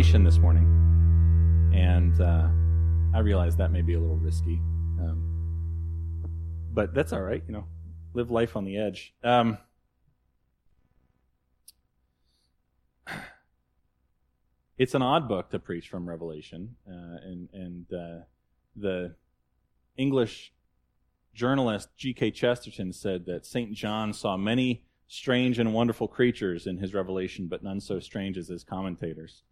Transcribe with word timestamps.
Revelation 0.00 0.24
this 0.24 0.38
morning, 0.38 0.64
and 1.74 2.18
uh, 2.22 2.48
I 3.14 3.20
realize 3.20 3.54
that 3.56 3.70
may 3.70 3.82
be 3.82 3.92
a 3.92 4.00
little 4.00 4.16
risky, 4.16 4.58
um, 4.98 5.22
but 6.72 6.94
that's 6.94 7.12
all 7.12 7.20
right. 7.20 7.42
You 7.46 7.52
know, 7.52 7.66
live 8.14 8.30
life 8.30 8.56
on 8.56 8.64
the 8.64 8.78
edge. 8.78 9.12
Um, 9.22 9.58
it's 14.78 14.94
an 14.94 15.02
odd 15.02 15.28
book 15.28 15.50
to 15.50 15.58
preach 15.58 15.90
from 15.90 16.08
Revelation, 16.08 16.76
uh, 16.88 17.18
and 17.22 17.50
and 17.52 17.92
uh, 17.92 18.24
the 18.74 19.16
English 19.98 20.54
journalist 21.34 21.90
G.K. 21.98 22.30
Chesterton 22.30 22.94
said 22.94 23.26
that 23.26 23.44
St. 23.44 23.74
John 23.74 24.14
saw 24.14 24.38
many 24.38 24.82
strange 25.08 25.58
and 25.58 25.74
wonderful 25.74 26.08
creatures 26.08 26.66
in 26.66 26.78
his 26.78 26.94
revelation, 26.94 27.48
but 27.48 27.62
none 27.62 27.80
so 27.80 28.00
strange 28.00 28.38
as 28.38 28.48
his 28.48 28.64
commentators, 28.64 29.42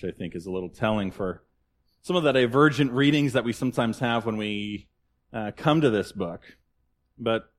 which 0.00 0.14
I 0.14 0.16
think 0.16 0.34
is 0.34 0.46
a 0.46 0.50
little 0.50 0.68
telling 0.68 1.10
for 1.10 1.42
some 2.02 2.16
of 2.16 2.22
the 2.22 2.32
divergent 2.32 2.92
readings 2.92 3.32
that 3.32 3.44
we 3.44 3.52
sometimes 3.52 3.98
have 3.98 4.26
when 4.26 4.36
we 4.36 4.88
uh, 5.32 5.50
come 5.56 5.80
to 5.80 5.90
this 5.90 6.12
book. 6.12 6.56
But 7.18 7.50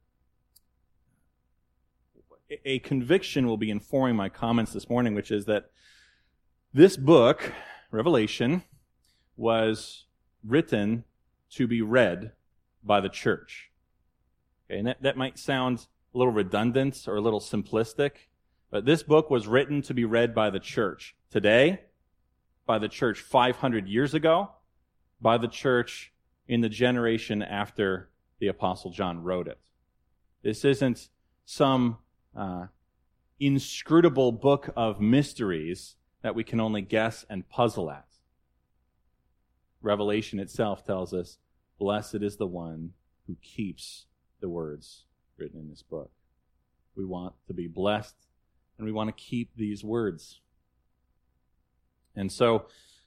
a 2.65 2.79
conviction 2.79 3.45
will 3.45 3.57
be 3.57 3.69
informing 3.69 4.15
my 4.15 4.29
comments 4.29 4.71
this 4.71 4.89
morning, 4.89 5.15
which 5.15 5.31
is 5.31 5.45
that 5.45 5.71
this 6.73 6.95
book, 6.95 7.53
Revelation, 7.91 8.63
was 9.35 10.05
written 10.43 11.03
to 11.51 11.67
be 11.67 11.81
read 11.81 12.31
by 12.83 13.01
the 13.01 13.09
church. 13.09 13.71
Okay, 14.65 14.79
and 14.79 14.87
that, 14.87 15.01
that 15.01 15.17
might 15.17 15.37
sound 15.37 15.87
a 16.13 16.17
little 16.17 16.33
redundant 16.33 17.05
or 17.07 17.17
a 17.17 17.21
little 17.21 17.41
simplistic, 17.41 18.11
but 18.71 18.85
this 18.85 19.03
book 19.03 19.29
was 19.29 19.47
written 19.47 19.81
to 19.81 19.93
be 19.93 20.05
read 20.05 20.33
by 20.33 20.49
the 20.49 20.59
church 20.59 21.15
today, 21.29 21.81
by 22.69 22.77
the 22.77 22.87
church 22.87 23.21
500 23.21 23.87
years 23.87 24.13
ago, 24.13 24.51
by 25.19 25.39
the 25.39 25.47
church 25.47 26.13
in 26.47 26.61
the 26.61 26.69
generation 26.69 27.41
after 27.41 28.11
the 28.37 28.47
Apostle 28.47 28.91
John 28.91 29.23
wrote 29.23 29.47
it. 29.47 29.57
This 30.43 30.63
isn't 30.63 31.09
some 31.45 31.97
uh, 32.37 32.67
inscrutable 33.39 34.31
book 34.31 34.69
of 34.75 35.01
mysteries 35.01 35.95
that 36.21 36.35
we 36.35 36.43
can 36.43 36.59
only 36.59 36.83
guess 36.83 37.25
and 37.27 37.49
puzzle 37.49 37.89
at. 37.89 38.05
Revelation 39.81 40.39
itself 40.39 40.85
tells 40.85 41.11
us, 41.11 41.39
Blessed 41.79 42.21
is 42.21 42.37
the 42.37 42.45
one 42.45 42.91
who 43.25 43.35
keeps 43.41 44.05
the 44.41 44.49
words 44.49 45.05
written 45.37 45.59
in 45.59 45.71
this 45.71 45.81
book. 45.81 46.11
We 46.95 47.03
want 47.03 47.33
to 47.47 47.53
be 47.55 47.65
blessed 47.65 48.27
and 48.77 48.85
we 48.85 48.91
want 48.91 49.07
to 49.07 49.23
keep 49.23 49.55
these 49.55 49.83
words. 49.83 50.41
And 52.19 52.31
so 52.31 52.65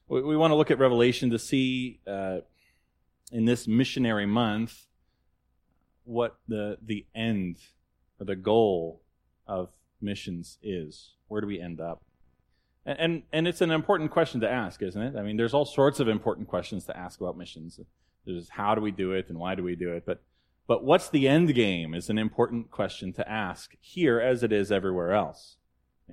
we, 0.08 0.22
we 0.22 0.36
want 0.36 0.52
to 0.52 0.55
look 0.55 0.70
at 0.70 0.78
Revelation 0.78 1.30
to 1.30 1.38
see 1.38 2.00
uh, 2.06 2.38
in 3.30 3.44
this 3.44 3.68
missionary 3.68 4.27
month 4.27 4.86
what 6.05 6.38
the, 6.48 6.78
the 6.82 7.06
end 7.14 7.58
or 8.18 8.27
the 8.27 8.36
goal 8.36 9.02
of 9.46 9.68
missions 10.00 10.58
is. 10.62 11.10
Where 11.28 11.40
do 11.40 11.46
we 11.46 11.60
end 11.60 11.80
up? 11.80 12.02
And, 12.84 12.98
and, 12.98 13.22
and 13.33 13.48
it's 13.48 13.60
an 13.60 13.70
important 13.70 14.10
question 14.10 14.40
to 14.40 14.50
ask, 14.50 14.83
isn't 14.83 15.00
it? 15.00 15.16
I 15.16 15.22
mean, 15.22 15.36
there's 15.36 15.55
all 15.55 15.64
sorts 15.64 16.00
of 16.00 16.08
important 16.08 16.48
questions 16.48 16.84
to 16.86 16.96
ask 16.96 17.20
about 17.20 17.36
missions. 17.36 17.78
There's 18.24 18.48
how 18.48 18.74
do 18.74 18.80
we 18.80 18.90
do 18.90 19.12
it 19.12 19.28
and 19.28 19.39
why 19.39 19.55
do 19.55 19.62
we 19.62 19.77
do 19.77 19.92
it? 19.92 20.05
But 20.06 20.22
but 20.68 20.84
what's 20.84 21.11
the 21.11 21.27
end 21.27 21.55
game 21.55 21.92
is 21.92 22.08
an 22.08 22.18
important 22.18 22.70
question 22.70 23.12
to 23.14 23.28
ask 23.28 23.72
here 23.80 24.20
as 24.20 24.45
it 24.45 24.52
is 24.52 24.70
everywhere 24.70 25.12
else. 25.12 25.56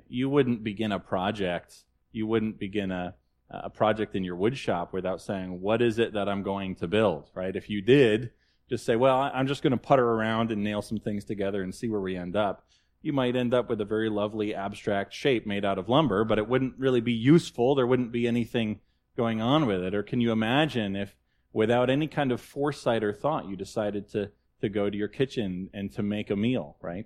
You 0.07 0.27
wouldn't 0.27 0.63
begin 0.63 0.91
a 0.91 0.99
project, 0.99 1.83
you 2.11 2.27
wouldn't 2.27 2.59
begin 2.59 2.91
a, 2.91 3.15
a 3.49 3.69
project 3.69 4.15
in 4.15 4.23
your 4.23 4.35
woodshop 4.35 4.93
without 4.93 5.21
saying, 5.21 5.61
what 5.61 5.81
is 5.81 5.99
it 5.99 6.13
that 6.13 6.29
I'm 6.29 6.43
going 6.43 6.75
to 6.75 6.87
build, 6.87 7.29
right? 7.33 7.55
If 7.55 7.69
you 7.69 7.81
did, 7.81 8.31
just 8.69 8.85
say, 8.85 8.95
well, 8.95 9.31
I'm 9.33 9.47
just 9.47 9.63
going 9.63 9.71
to 9.71 9.77
putter 9.77 10.07
around 10.07 10.51
and 10.51 10.63
nail 10.63 10.81
some 10.81 10.99
things 10.99 11.25
together 11.25 11.61
and 11.63 11.73
see 11.73 11.89
where 11.89 12.01
we 12.01 12.15
end 12.15 12.35
up. 12.35 12.65
You 13.01 13.13
might 13.13 13.35
end 13.35 13.53
up 13.53 13.69
with 13.69 13.81
a 13.81 13.85
very 13.85 14.09
lovely 14.09 14.53
abstract 14.53 15.13
shape 15.13 15.47
made 15.47 15.65
out 15.65 15.77
of 15.77 15.89
lumber, 15.89 16.23
but 16.23 16.37
it 16.37 16.47
wouldn't 16.47 16.77
really 16.77 17.01
be 17.01 17.13
useful. 17.13 17.73
There 17.73 17.87
wouldn't 17.87 18.11
be 18.11 18.27
anything 18.27 18.81
going 19.15 19.41
on 19.41 19.65
with 19.65 19.81
it. 19.81 19.95
Or 19.95 20.03
can 20.03 20.21
you 20.21 20.31
imagine 20.31 20.95
if, 20.95 21.15
without 21.53 21.89
any 21.89 22.07
kind 22.07 22.31
of 22.31 22.41
foresight 22.41 23.03
or 23.03 23.13
thought, 23.13 23.47
you 23.47 23.55
decided 23.55 24.09
to 24.11 24.31
to 24.61 24.69
go 24.69 24.89
to 24.89 24.97
your 24.97 25.07
kitchen 25.07 25.69
and 25.73 25.91
to 25.93 26.03
make 26.03 26.29
a 26.29 26.35
meal, 26.35 26.75
right? 26.81 27.05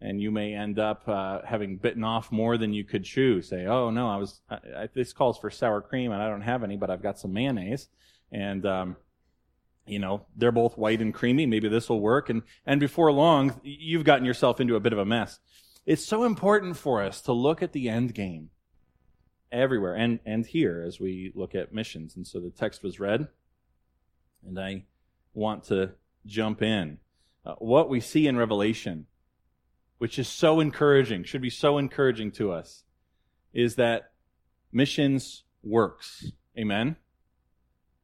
And 0.00 0.20
you 0.20 0.30
may 0.30 0.54
end 0.54 0.78
up 0.78 1.08
uh, 1.08 1.40
having 1.44 1.76
bitten 1.76 2.04
off 2.04 2.30
more 2.30 2.56
than 2.56 2.72
you 2.72 2.84
could 2.84 3.04
chew. 3.04 3.42
Say, 3.42 3.66
"Oh 3.66 3.90
no, 3.90 4.08
I 4.08 4.16
was. 4.16 4.40
I, 4.48 4.54
I, 4.54 4.88
this 4.94 5.12
calls 5.12 5.38
for 5.38 5.50
sour 5.50 5.80
cream, 5.80 6.12
and 6.12 6.22
I 6.22 6.28
don't 6.28 6.42
have 6.42 6.62
any, 6.62 6.76
but 6.76 6.88
I've 6.88 7.02
got 7.02 7.18
some 7.18 7.32
mayonnaise." 7.32 7.88
And 8.30 8.64
um, 8.64 8.96
you 9.88 9.98
know, 9.98 10.26
they're 10.36 10.52
both 10.52 10.78
white 10.78 11.00
and 11.00 11.12
creamy. 11.12 11.46
Maybe 11.46 11.68
this 11.68 11.88
will 11.88 12.00
work. 12.00 12.30
And 12.30 12.42
and 12.66 12.78
before 12.78 13.10
long, 13.10 13.60
you've 13.64 14.04
gotten 14.04 14.24
yourself 14.24 14.60
into 14.60 14.76
a 14.76 14.80
bit 14.80 14.92
of 14.92 14.98
a 14.98 15.04
mess. 15.04 15.40
It's 15.86 16.04
so 16.04 16.24
important 16.24 16.76
for 16.76 17.02
us 17.02 17.20
to 17.22 17.32
look 17.32 17.62
at 17.62 17.72
the 17.72 17.88
end 17.88 18.14
game 18.14 18.50
everywhere 19.50 19.94
and 19.94 20.20
and 20.26 20.46
here 20.46 20.84
as 20.86 21.00
we 21.00 21.32
look 21.34 21.54
at 21.54 21.72
missions. 21.72 22.14
And 22.14 22.26
so 22.26 22.38
the 22.40 22.50
text 22.50 22.82
was 22.82 23.00
read, 23.00 23.28
and 24.46 24.58
I 24.58 24.84
want 25.34 25.64
to 25.64 25.92
jump 26.26 26.62
in. 26.62 26.98
Uh, 27.44 27.54
what 27.54 27.88
we 27.88 28.00
see 28.00 28.26
in 28.26 28.36
Revelation, 28.36 29.06
which 29.98 30.18
is 30.18 30.28
so 30.28 30.60
encouraging, 30.60 31.24
should 31.24 31.42
be 31.42 31.50
so 31.50 31.78
encouraging 31.78 32.30
to 32.32 32.52
us, 32.52 32.84
is 33.52 33.76
that 33.76 34.12
missions 34.72 35.44
works. 35.62 36.32
Amen? 36.56 36.96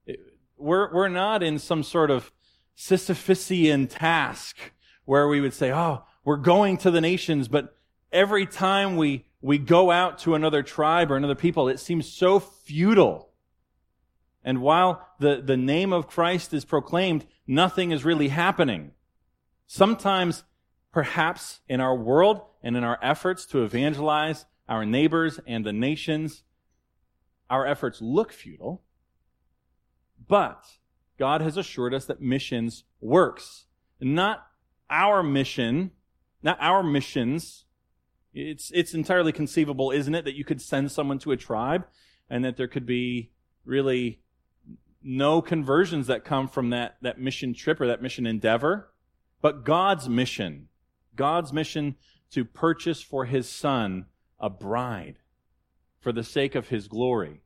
It, 0.06 0.20
we're, 0.56 0.92
we're 0.92 1.08
not 1.08 1.42
in 1.42 1.58
some 1.58 1.82
sort 1.82 2.10
of 2.10 2.32
Sisyphusian 2.76 3.88
task 3.88 4.56
where 5.04 5.28
we 5.28 5.40
would 5.40 5.54
say, 5.54 5.72
oh, 5.72 6.04
we're 6.24 6.36
going 6.36 6.78
to 6.78 6.90
the 6.90 7.00
nations, 7.00 7.48
but 7.48 7.76
every 8.10 8.46
time 8.46 8.96
we, 8.96 9.24
we 9.40 9.58
go 9.58 9.90
out 9.90 10.18
to 10.20 10.34
another 10.34 10.62
tribe 10.62 11.10
or 11.10 11.16
another 11.16 11.34
people, 11.34 11.68
it 11.68 11.78
seems 11.78 12.10
so 12.10 12.40
futile 12.40 13.30
and 14.44 14.60
while 14.60 15.08
the, 15.18 15.42
the 15.42 15.56
name 15.56 15.92
of 15.92 16.06
Christ 16.06 16.52
is 16.52 16.64
proclaimed, 16.64 17.24
nothing 17.46 17.90
is 17.90 18.04
really 18.04 18.28
happening. 18.28 18.92
Sometimes, 19.66 20.44
perhaps 20.94 21.58
in 21.68 21.80
our 21.80 21.96
world 21.96 22.40
and 22.62 22.76
in 22.76 22.84
our 22.84 23.00
efforts 23.02 23.44
to 23.46 23.64
evangelize 23.64 24.46
our 24.68 24.86
neighbors 24.86 25.40
and 25.44 25.66
the 25.66 25.72
nations, 25.72 26.44
our 27.50 27.66
efforts 27.66 28.00
look 28.00 28.32
futile. 28.32 28.80
But 30.28 30.64
God 31.18 31.40
has 31.40 31.56
assured 31.56 31.94
us 31.94 32.04
that 32.04 32.20
missions 32.20 32.84
works. 33.00 33.66
Not 34.00 34.46
our 34.88 35.24
mission, 35.24 35.90
not 36.44 36.58
our 36.60 36.84
missions. 36.84 37.64
It's, 38.32 38.70
it's 38.72 38.94
entirely 38.94 39.32
conceivable, 39.32 39.90
isn't 39.90 40.14
it, 40.14 40.24
that 40.24 40.36
you 40.36 40.44
could 40.44 40.62
send 40.62 40.92
someone 40.92 41.18
to 41.18 41.32
a 41.32 41.36
tribe 41.36 41.88
and 42.30 42.44
that 42.44 42.56
there 42.56 42.68
could 42.68 42.86
be 42.86 43.32
really 43.64 44.20
no 45.02 45.42
conversions 45.42 46.06
that 46.06 46.24
come 46.24 46.46
from 46.46 46.70
that, 46.70 46.98
that 47.02 47.18
mission 47.18 47.52
trip 47.52 47.80
or 47.80 47.88
that 47.88 48.00
mission 48.00 48.26
endeavor, 48.26 48.92
but 49.42 49.64
God's 49.64 50.08
mission. 50.08 50.68
God's 51.16 51.52
mission 51.52 51.96
to 52.30 52.44
purchase 52.44 53.02
for 53.02 53.24
his 53.26 53.48
son 53.48 54.06
a 54.40 54.50
bride 54.50 55.18
for 56.00 56.12
the 56.12 56.24
sake 56.24 56.54
of 56.54 56.68
his 56.68 56.88
glory 56.88 57.40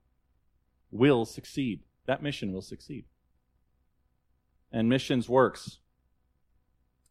will 0.91 1.25
succeed. 1.25 1.81
That 2.07 2.23
mission 2.23 2.53
will 2.53 2.63
succeed. 2.63 3.05
And 4.73 4.89
missions 4.89 5.29
works. 5.29 5.79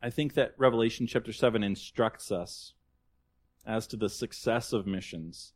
I 0.02 0.10
think 0.10 0.34
that 0.34 0.54
Revelation 0.58 1.08
chapter 1.08 1.32
7 1.32 1.64
instructs 1.64 2.32
us 2.32 2.74
as 3.66 3.88
to 3.88 3.98
the 3.98 4.10
success 4.10 4.74
of 4.74 4.86
missions 4.86 5.54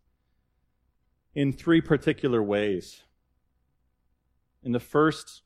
in 1.33 1.53
three 1.53 1.81
particular 1.81 2.41
ways. 2.41 3.03
In 4.63 4.71
the 4.71 4.79
first, 4.79 5.41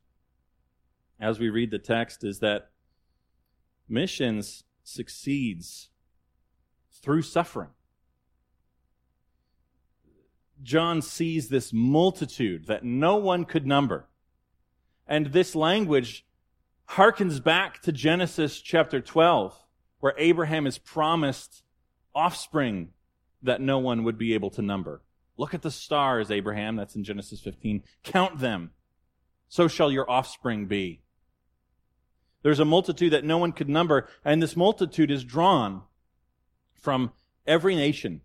as 1.20 1.40
we 1.40 1.50
read 1.50 1.72
the 1.72 1.80
text, 1.80 2.24
is 2.24 2.40
that 2.40 2.72
missions 3.88 4.64
succeeds 4.86 5.90
through 6.92 7.22
suffering. 7.22 7.70
John 10.64 11.02
sees 11.02 11.50
this 11.50 11.74
multitude 11.74 12.68
that 12.68 12.84
no 12.84 13.18
one 13.18 13.44
could 13.44 13.68
number. 13.68 14.08
And 15.06 15.28
this 15.28 15.54
language 15.54 16.26
harkens 16.92 17.44
back 17.44 17.82
to 17.82 17.92
Genesis 17.92 18.62
chapter 18.62 19.02
12, 19.02 19.54
where 20.00 20.14
Abraham 20.18 20.66
is 20.66 20.78
promised 20.78 21.64
offspring 22.16 22.90
that 23.44 23.62
no 23.62 23.78
one 23.78 24.04
would 24.04 24.18
be 24.18 24.34
able 24.34 24.50
to 24.52 24.62
number. 24.62 25.02
Look 25.38 25.54
at 25.54 25.62
the 25.62 25.72
stars, 25.72 26.32
Abraham. 26.32 26.78
That's 26.78 26.96
in 26.96 27.04
Genesis 27.04 27.42
15. 27.42 27.84
Count 28.04 28.40
them 28.40 28.72
so 29.48 29.68
shall 29.68 29.92
your 29.92 30.10
offspring 30.10 30.66
be. 30.66 31.02
There's 32.46 32.60
a 32.60 32.64
multitude 32.64 33.12
that 33.12 33.24
no 33.24 33.40
one 33.40 33.54
could 33.54 33.70
number, 33.70 34.08
and 34.24 34.40
this 34.40 34.56
multitude 34.56 35.10
is 35.10 35.24
drawn 35.24 35.82
from 36.76 37.12
every 37.48 37.76
nation, 37.76 38.22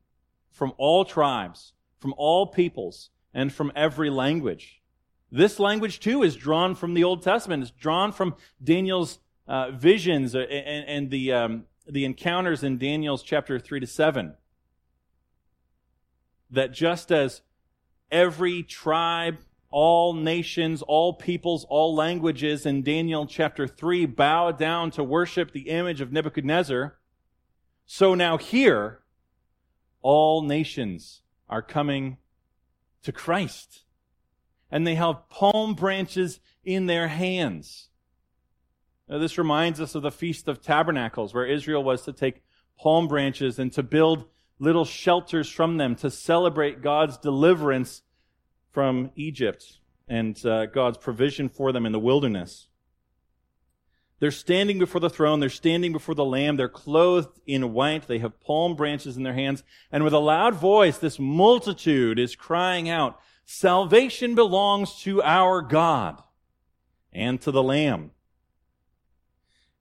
from 0.51 0.75
all 0.77 1.07
tribes, 1.07 1.73
from 1.97 2.13
all 2.19 2.47
peoples, 2.47 3.09
and 3.33 3.51
from 3.51 3.73
every 3.75 4.11
language. 4.11 4.83
This 5.33 5.59
language, 5.59 6.01
too, 6.01 6.23
is 6.23 6.37
drawn 6.37 6.75
from 6.75 6.93
the 6.93 7.03
Old 7.03 7.23
Testament. 7.23 7.63
It's 7.63 7.73
drawn 7.73 8.13
from 8.13 8.35
Daniel's 8.63 9.21
uh, 9.49 9.71
visions 9.71 10.35
and, 10.35 10.51
and 10.51 11.11
the, 11.11 11.33
um, 11.33 11.65
the 11.89 12.05
encounters 12.05 12.63
in 12.63 12.77
Daniel's 12.77 13.23
chapter 13.23 13.59
3 13.59 13.81
to 13.81 13.87
7. 13.87 14.35
That 16.51 16.75
just 16.75 17.11
as 17.11 17.41
every 18.13 18.65
tribe, 18.65 19.39
all 19.71 20.13
nations, 20.15 20.83
all 20.83 21.13
peoples, 21.13 21.65
all 21.69 21.95
languages 21.95 22.67
in 22.67 22.83
Daniel 22.83 23.27
chapter 23.27 23.67
3 23.67 24.07
bow 24.07 24.51
down 24.51 24.91
to 24.93 25.05
worship 25.05 25.53
the 25.53 25.69
image 25.69 26.01
of 26.01 26.13
Nebuchadnezzar, 26.13 26.99
so 27.93 28.15
now 28.15 28.39
here, 28.39 29.01
all 30.01 30.43
nations 30.43 31.23
are 31.49 31.61
coming 31.61 32.19
to 33.03 33.11
Christ. 33.11 33.83
And 34.71 34.87
they 34.87 34.95
have 34.95 35.29
palm 35.29 35.75
branches 35.75 36.39
in 36.65 36.87
their 36.87 37.09
hands. 37.09 37.89
Now, 39.09 39.19
this 39.19 39.39
reminds 39.39 39.81
us 39.81 39.97
of 39.97 40.03
the 40.03 40.13
Feast 40.13 40.47
of 40.47 40.63
Tabernacles, 40.63 41.35
where 41.35 41.45
Israel 41.45 41.83
was 41.83 42.03
to 42.03 42.13
take 42.13 42.43
palm 42.79 43.09
branches 43.09 43.59
and 43.59 43.73
to 43.73 43.83
build 43.83 44.27
little 44.61 44.85
shelters 44.85 45.49
from 45.49 45.77
them 45.77 45.97
to 45.97 46.11
celebrate 46.11 46.83
God's 46.83 47.19
deliverance 47.19 48.03
from 48.73 49.11
Egypt 49.17 49.79
and 50.09 50.45
uh, 50.45 50.67
God's 50.67 50.99
provision 50.99 51.49
for 51.49 51.73
them 51.73 51.87
in 51.87 51.93
the 51.93 51.99
wilderness. 51.99 52.69
They're 54.21 54.31
standing 54.31 54.79
before 54.79 55.01
the 55.01 55.09
throne. 55.09 55.41
They're 55.41 55.49
standing 55.49 55.93
before 55.93 56.15
the 56.15 56.25
Lamb. 56.25 56.57
They're 56.57 56.69
clothed 56.69 57.41
in 57.47 57.73
white. 57.73 58.07
They 58.07 58.19
have 58.19 58.41
palm 58.41 58.77
branches 58.77 59.17
in 59.17 59.23
their 59.23 59.35
hands. 59.35 59.63
And 59.91 60.05
with 60.05 60.13
a 60.13 60.19
loud 60.19 60.55
voice, 60.55 60.99
this 60.99 61.19
multitude 61.19 62.19
is 62.19 62.37
crying 62.37 62.89
out, 62.89 63.19
Salvation 63.47 64.35
belongs 64.35 65.01
to 65.03 65.23
our 65.23 65.63
God 65.63 66.23
and 67.13 67.41
to 67.41 67.51
the 67.51 67.63
Lamb. 67.63 68.11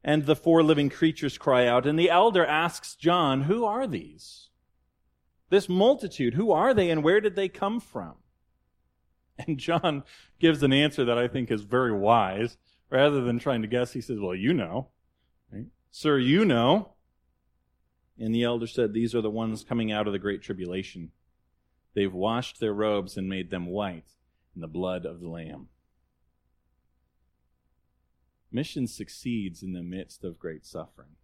And 0.03 0.25
the 0.25 0.35
four 0.35 0.63
living 0.63 0.89
creatures 0.89 1.37
cry 1.37 1.67
out. 1.67 1.85
And 1.85 1.99
the 1.99 2.09
elder 2.09 2.45
asks 2.45 2.95
John, 2.95 3.41
Who 3.41 3.65
are 3.65 3.85
these? 3.85 4.47
This 5.49 5.67
multitude, 5.67 6.35
who 6.35 6.51
are 6.51 6.73
they 6.73 6.89
and 6.89 7.03
where 7.03 7.19
did 7.19 7.35
they 7.35 7.49
come 7.49 7.79
from? 7.79 8.15
And 9.47 9.57
John 9.57 10.03
gives 10.39 10.63
an 10.63 10.73
answer 10.73 11.05
that 11.05 11.17
I 11.17 11.27
think 11.27 11.49
is 11.49 11.61
very 11.61 11.93
wise. 11.93 12.57
Rather 12.89 13.21
than 13.21 13.39
trying 13.39 13.61
to 13.61 13.67
guess, 13.67 13.93
he 13.93 14.01
says, 14.01 14.19
Well, 14.19 14.35
you 14.35 14.53
know. 14.53 14.89
Right? 15.51 15.67
Sir, 15.91 16.17
you 16.17 16.43
know. 16.43 16.93
And 18.17 18.35
the 18.35 18.43
elder 18.43 18.67
said, 18.67 18.93
These 18.93 19.15
are 19.15 19.21
the 19.21 19.29
ones 19.29 19.63
coming 19.63 19.91
out 19.91 20.07
of 20.07 20.13
the 20.13 20.19
great 20.19 20.41
tribulation. 20.41 21.11
They've 21.93 22.13
washed 22.13 22.59
their 22.59 22.73
robes 22.73 23.17
and 23.17 23.29
made 23.29 23.49
them 23.49 23.67
white 23.67 24.15
in 24.55 24.61
the 24.61 24.67
blood 24.67 25.05
of 25.05 25.21
the 25.21 25.29
Lamb. 25.29 25.69
Mission 28.51 28.87
succeeds 28.87 29.61
in 29.61 29.73
the 29.73 29.83
midst 29.83 30.23
of 30.23 30.39
great 30.39 30.65
suffering. 30.65 31.15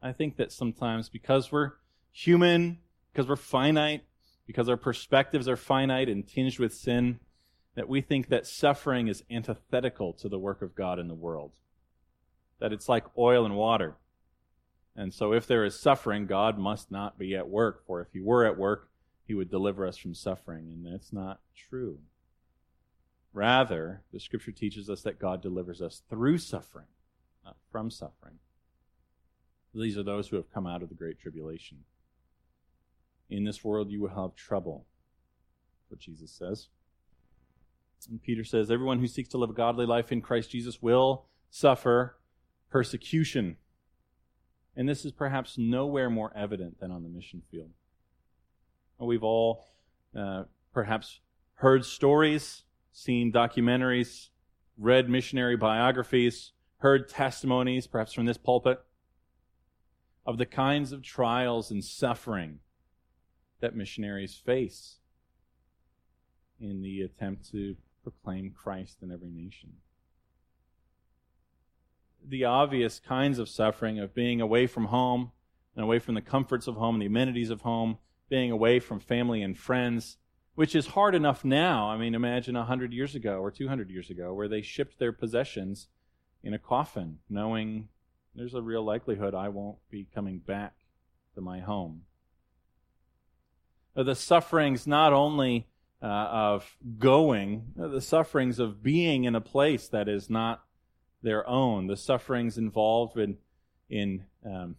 I 0.00 0.12
think 0.12 0.36
that 0.36 0.52
sometimes 0.52 1.08
because 1.08 1.50
we're 1.50 1.72
human, 2.12 2.78
because 3.12 3.28
we're 3.28 3.36
finite, 3.36 4.04
because 4.46 4.68
our 4.68 4.76
perspectives 4.76 5.48
are 5.48 5.56
finite 5.56 6.08
and 6.08 6.26
tinged 6.26 6.58
with 6.58 6.74
sin, 6.74 7.18
that 7.74 7.88
we 7.88 8.00
think 8.00 8.28
that 8.28 8.46
suffering 8.46 9.08
is 9.08 9.22
antithetical 9.30 10.12
to 10.14 10.28
the 10.28 10.38
work 10.38 10.62
of 10.62 10.74
God 10.74 10.98
in 10.98 11.08
the 11.08 11.14
world. 11.14 11.52
That 12.58 12.72
it's 12.72 12.88
like 12.88 13.04
oil 13.18 13.44
and 13.44 13.56
water. 13.56 13.96
And 14.96 15.12
so 15.12 15.32
if 15.32 15.46
there 15.46 15.64
is 15.64 15.78
suffering, 15.78 16.26
God 16.26 16.58
must 16.58 16.90
not 16.90 17.18
be 17.18 17.36
at 17.36 17.48
work, 17.48 17.86
for 17.86 18.00
if 18.00 18.08
he 18.12 18.20
were 18.20 18.46
at 18.46 18.56
work, 18.58 18.88
he 19.26 19.34
would 19.34 19.50
deliver 19.50 19.86
us 19.86 19.98
from 19.98 20.14
suffering. 20.14 20.70
And 20.70 20.86
that's 20.86 21.12
not 21.12 21.40
true. 21.68 21.98
Rather, 23.34 24.00
the 24.12 24.20
scripture 24.20 24.52
teaches 24.52 24.88
us 24.88 25.02
that 25.02 25.18
God 25.18 25.42
delivers 25.42 25.82
us 25.82 26.02
through 26.08 26.38
suffering, 26.38 26.86
not 27.44 27.56
from 27.70 27.90
suffering. 27.90 28.38
These 29.74 29.98
are 29.98 30.02
those 30.02 30.28
who 30.28 30.36
have 30.36 30.50
come 30.50 30.66
out 30.66 30.82
of 30.82 30.88
the 30.88 30.94
great 30.94 31.20
tribulation. 31.20 31.84
In 33.28 33.44
this 33.44 33.64
world 33.64 33.90
you 33.90 34.00
will 34.00 34.22
have 34.22 34.34
trouble. 34.34 34.86
What 35.88 36.00
Jesus 36.00 36.30
says. 36.30 36.68
And 38.08 38.22
Peter 38.22 38.44
says, 38.44 38.70
Everyone 38.70 39.00
who 39.00 39.06
seeks 39.06 39.28
to 39.30 39.38
live 39.38 39.50
a 39.50 39.54
godly 39.54 39.86
life 39.86 40.12
in 40.12 40.20
Christ 40.20 40.50
Jesus 40.50 40.80
will 40.80 41.26
suffer 41.50 42.18
persecution. 42.70 43.56
And 44.76 44.88
this 44.88 45.04
is 45.04 45.12
perhaps 45.12 45.56
nowhere 45.56 46.10
more 46.10 46.32
evident 46.36 46.78
than 46.80 46.90
on 46.90 47.02
the 47.02 47.08
mission 47.08 47.42
field. 47.50 47.70
We've 48.98 49.22
all 49.22 49.64
uh, 50.16 50.44
perhaps 50.72 51.20
heard 51.54 51.84
stories, 51.84 52.62
seen 52.92 53.32
documentaries, 53.32 54.28
read 54.78 55.08
missionary 55.08 55.56
biographies, 55.56 56.52
heard 56.78 57.08
testimonies, 57.08 57.86
perhaps 57.86 58.12
from 58.12 58.26
this 58.26 58.36
pulpit, 58.36 58.80
of 60.26 60.38
the 60.38 60.46
kinds 60.46 60.92
of 60.92 61.02
trials 61.02 61.70
and 61.70 61.82
suffering 61.82 62.58
that 63.60 63.74
missionaries 63.74 64.34
face 64.34 64.96
in 66.60 66.82
the 66.82 67.02
attempt 67.02 67.50
to 67.50 67.76
proclaim 68.02 68.50
Christ 68.50 68.98
in 69.02 69.10
every 69.10 69.30
nation. 69.30 69.74
The 72.26 72.44
obvious 72.44 73.00
kinds 73.00 73.38
of 73.38 73.48
suffering 73.48 73.98
of 73.98 74.14
being 74.14 74.40
away 74.40 74.66
from 74.66 74.86
home 74.86 75.32
and 75.74 75.84
away 75.84 75.98
from 75.98 76.14
the 76.14 76.20
comforts 76.20 76.66
of 76.66 76.76
home 76.76 76.96
and 76.96 77.02
the 77.02 77.06
amenities 77.06 77.50
of 77.50 77.60
home, 77.60 77.98
being 78.28 78.50
away 78.50 78.80
from 78.80 78.98
family 78.98 79.42
and 79.42 79.56
friends, 79.56 80.16
which 80.54 80.74
is 80.74 80.88
hard 80.88 81.14
enough 81.14 81.44
now. 81.44 81.90
I 81.90 81.96
mean, 81.98 82.14
imagine 82.14 82.56
100 82.56 82.92
years 82.92 83.14
ago 83.14 83.38
or 83.38 83.50
200 83.50 83.90
years 83.90 84.10
ago 84.10 84.32
where 84.32 84.48
they 84.48 84.62
shipped 84.62 84.98
their 84.98 85.12
possessions 85.12 85.88
in 86.42 86.54
a 86.54 86.58
coffin, 86.58 87.18
knowing 87.28 87.88
there's 88.34 88.54
a 88.54 88.62
real 88.62 88.84
likelihood 88.84 89.34
I 89.34 89.48
won't 89.48 89.78
be 89.90 90.08
coming 90.14 90.38
back 90.38 90.74
to 91.34 91.40
my 91.40 91.60
home. 91.60 92.02
The 93.96 94.14
sufferings 94.14 94.86
not 94.86 95.14
only 95.14 95.66
uh, 96.02 96.06
of 96.06 96.76
going, 96.98 97.72
the 97.76 98.02
sufferings 98.02 98.58
of 98.58 98.82
being 98.82 99.24
in 99.24 99.34
a 99.34 99.40
place 99.40 99.88
that 99.88 100.06
is 100.06 100.28
not 100.28 100.62
their 101.22 101.48
own, 101.48 101.86
the 101.86 101.96
sufferings 101.96 102.58
involved 102.58 103.18
in, 103.18 103.38
in 103.88 104.24
um, 104.44 104.76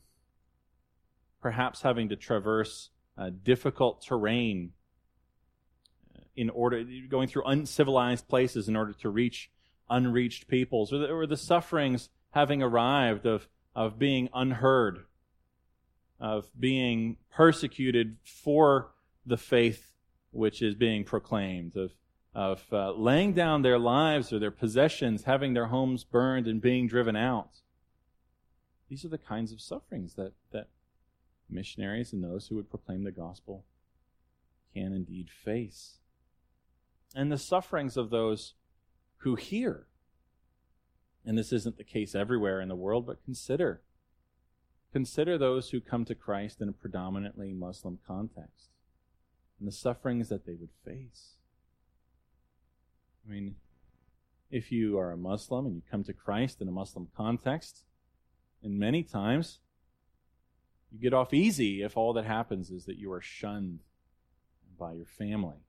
perhaps 1.41 1.81
having 1.81 2.09
to 2.09 2.15
traverse 2.15 2.91
uh, 3.17 3.31
difficult 3.43 4.03
terrain 4.03 4.73
uh, 6.15 6.21
in 6.35 6.51
order, 6.51 6.85
going 7.09 7.27
through 7.27 7.43
uncivilized 7.45 8.27
places 8.27 8.69
in 8.69 8.75
order 8.75 8.93
to 8.93 9.09
reach 9.09 9.49
unreached 9.89 10.47
peoples, 10.47 10.93
or 10.93 10.99
the, 10.99 11.07
or 11.07 11.25
the 11.25 11.37
sufferings 11.37 12.09
having 12.31 12.61
arrived 12.61 13.25
of, 13.25 13.47
of 13.75 13.97
being 13.97 14.29
unheard, 14.31 15.05
of 16.19 16.51
being 16.59 17.17
persecuted 17.31 18.17
for 18.23 18.91
the 19.27 19.37
faith 19.37 19.91
which 20.31 20.61
is 20.61 20.75
being 20.75 21.03
proclaimed, 21.03 21.75
of, 21.75 21.91
of 22.33 22.63
uh, 22.71 22.91
laying 22.91 23.33
down 23.33 23.61
their 23.61 23.77
lives 23.77 24.31
or 24.31 24.39
their 24.39 24.51
possessions, 24.51 25.23
having 25.23 25.53
their 25.53 25.67
homes 25.67 26.03
burned, 26.03 26.47
and 26.47 26.61
being 26.61 26.87
driven 26.87 27.15
out. 27.15 27.61
These 28.89 29.03
are 29.03 29.09
the 29.09 29.17
kinds 29.17 29.51
of 29.51 29.59
sufferings 29.59 30.15
that, 30.15 30.33
that 30.51 30.69
missionaries 31.49 32.13
and 32.13 32.23
those 32.23 32.47
who 32.47 32.55
would 32.55 32.69
proclaim 32.69 33.03
the 33.03 33.11
gospel 33.11 33.65
can 34.73 34.93
indeed 34.93 35.29
face. 35.29 35.97
And 37.15 37.31
the 37.31 37.37
sufferings 37.37 37.97
of 37.97 38.09
those 38.09 38.53
who 39.17 39.35
hear. 39.35 39.87
And 41.25 41.37
this 41.37 41.51
isn't 41.51 41.77
the 41.77 41.83
case 41.83 42.15
everywhere 42.15 42.61
in 42.61 42.69
the 42.69 42.75
world, 42.75 43.05
but 43.05 43.23
consider. 43.25 43.81
Consider 44.93 45.37
those 45.37 45.71
who 45.71 45.81
come 45.81 46.05
to 46.05 46.15
Christ 46.15 46.61
in 46.61 46.69
a 46.69 46.73
predominantly 46.73 47.51
Muslim 47.51 47.99
context 48.07 48.69
and 49.59 49.67
the 49.67 49.71
sufferings 49.71 50.29
that 50.29 50.45
they 50.45 50.53
would 50.53 50.69
face. 50.85 51.33
I 53.25 53.31
mean, 53.31 53.55
if 54.49 54.71
you 54.71 54.97
are 54.97 55.11
a 55.11 55.17
Muslim 55.17 55.65
and 55.65 55.75
you 55.75 55.81
come 55.89 56.03
to 56.05 56.13
Christ 56.13 56.61
in 56.61 56.67
a 56.67 56.71
Muslim 56.71 57.07
context, 57.15 57.83
and 58.63 58.79
many 58.79 59.03
times 59.03 59.59
you 60.91 60.99
get 60.99 61.13
off 61.13 61.33
easy 61.33 61.81
if 61.81 61.97
all 61.97 62.13
that 62.13 62.25
happens 62.25 62.69
is 62.69 62.85
that 62.85 62.97
you 62.97 63.11
are 63.11 63.21
shunned 63.21 63.79
by 64.77 64.93
your 64.93 65.05
family, 65.05 65.65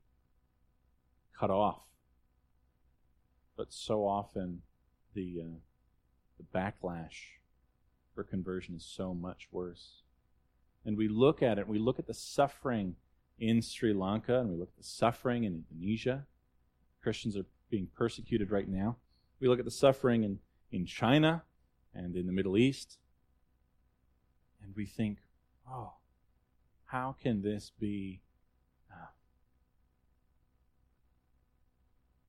cut 1.38 1.50
off. 1.50 1.82
But 3.56 3.72
so 3.72 4.06
often 4.06 4.62
the, 5.14 5.42
uh, 5.42 5.58
the 6.38 6.58
backlash 6.58 7.38
for 8.14 8.22
conversion 8.22 8.76
is 8.76 8.84
so 8.84 9.14
much 9.14 9.48
worse. 9.50 10.02
And 10.84 10.96
we 10.96 11.08
look 11.08 11.42
at 11.42 11.58
it, 11.58 11.66
we 11.66 11.78
look 11.78 11.98
at 11.98 12.06
the 12.06 12.14
suffering 12.14 12.94
in 13.38 13.62
Sri 13.62 13.92
Lanka 13.92 14.40
and 14.40 14.50
we 14.50 14.56
look 14.56 14.70
at 14.70 14.76
the 14.76 14.88
suffering 14.88 15.44
in 15.44 15.64
Indonesia. 15.70 16.26
Christians 17.02 17.36
are 17.36 17.46
being 17.70 17.88
persecuted 17.94 18.50
right 18.50 18.68
now. 18.68 18.96
We 19.40 19.48
look 19.48 19.58
at 19.58 19.64
the 19.64 19.70
suffering 19.70 20.24
in, 20.24 20.38
in 20.72 20.86
China 20.86 21.42
and 21.94 22.16
in 22.16 22.26
the 22.26 22.32
Middle 22.32 22.56
East. 22.56 22.98
And 24.62 24.74
we 24.74 24.86
think, 24.86 25.18
oh, 25.70 25.92
how 26.86 27.14
can 27.22 27.42
this 27.42 27.70
be 27.78 28.20
uh, 28.90 29.10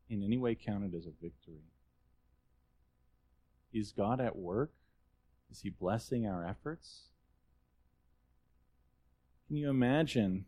in 0.10 0.24
any 0.24 0.38
way 0.38 0.56
counted 0.56 0.94
as 0.94 1.06
a 1.06 1.12
victory? 1.22 1.64
Is 3.74 3.92
God 3.92 4.20
at 4.20 4.36
work? 4.36 4.72
Is 5.52 5.62
He 5.62 5.70
blessing 5.70 6.28
our 6.28 6.46
efforts? 6.46 7.06
Can 9.48 9.58
you 9.58 9.70
imagine 9.70 10.46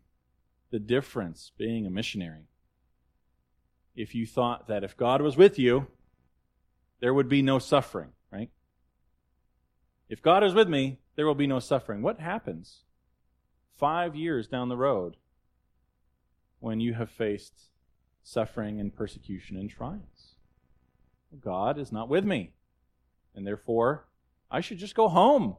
the 0.72 0.80
difference 0.80 1.52
being 1.56 1.86
a 1.86 1.90
missionary? 1.90 2.48
If 3.94 4.14
you 4.14 4.26
thought 4.26 4.66
that 4.66 4.82
if 4.82 4.96
God 4.96 5.22
was 5.22 5.36
with 5.36 5.58
you, 5.58 5.86
there 6.98 7.14
would 7.14 7.28
be 7.28 7.42
no 7.42 7.58
suffering, 7.58 8.08
right? 8.32 8.50
If 10.08 10.22
God 10.22 10.42
is 10.42 10.54
with 10.54 10.68
me, 10.68 10.98
there 11.14 11.26
will 11.26 11.34
be 11.34 11.46
no 11.46 11.58
suffering. 11.58 12.02
What 12.02 12.18
happens 12.18 12.84
five 13.78 14.16
years 14.16 14.48
down 14.48 14.68
the 14.68 14.76
road 14.76 15.16
when 16.58 16.80
you 16.80 16.94
have 16.94 17.10
faced 17.10 17.70
suffering 18.22 18.80
and 18.80 18.94
persecution 18.94 19.58
and 19.58 19.68
trials? 19.68 20.36
God 21.38 21.78
is 21.78 21.92
not 21.92 22.08
with 22.08 22.24
me, 22.24 22.52
and 23.34 23.46
therefore 23.46 24.06
I 24.50 24.60
should 24.60 24.78
just 24.78 24.94
go 24.94 25.08
home. 25.08 25.56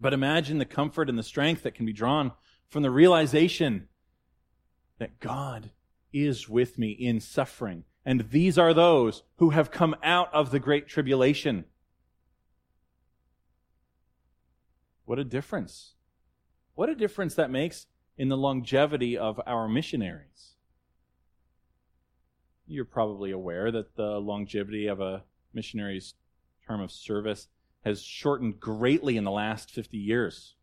But 0.00 0.14
imagine 0.14 0.56
the 0.56 0.64
comfort 0.64 1.10
and 1.10 1.18
the 1.18 1.22
strength 1.22 1.62
that 1.64 1.74
can 1.74 1.84
be 1.84 1.92
drawn 1.92 2.32
from 2.70 2.82
the 2.82 2.90
realization 2.90 3.88
that 4.98 5.20
God 5.20 5.70
is 6.12 6.48
with 6.48 6.78
me 6.78 6.90
in 6.90 7.20
suffering 7.20 7.84
and 8.04 8.30
these 8.30 8.58
are 8.58 8.72
those 8.72 9.22
who 9.36 9.50
have 9.50 9.70
come 9.70 9.94
out 10.02 10.32
of 10.32 10.50
the 10.50 10.58
great 10.58 10.88
tribulation. 10.88 11.64
What 15.04 15.18
a 15.18 15.24
difference. 15.24 15.94
What 16.74 16.88
a 16.88 16.94
difference 16.94 17.34
that 17.34 17.50
makes 17.50 17.86
in 18.16 18.28
the 18.28 18.36
longevity 18.36 19.18
of 19.18 19.40
our 19.46 19.68
missionaries. 19.68 20.54
You're 22.66 22.84
probably 22.84 23.32
aware 23.32 23.70
that 23.70 23.96
the 23.96 24.18
longevity 24.20 24.86
of 24.86 25.00
a 25.00 25.24
missionary's 25.52 26.14
term 26.66 26.80
of 26.80 26.92
service 26.92 27.48
has 27.84 28.02
shortened 28.02 28.60
greatly 28.60 29.16
in 29.16 29.24
the 29.24 29.30
last 29.30 29.70
50 29.70 29.96
years. 29.96 30.54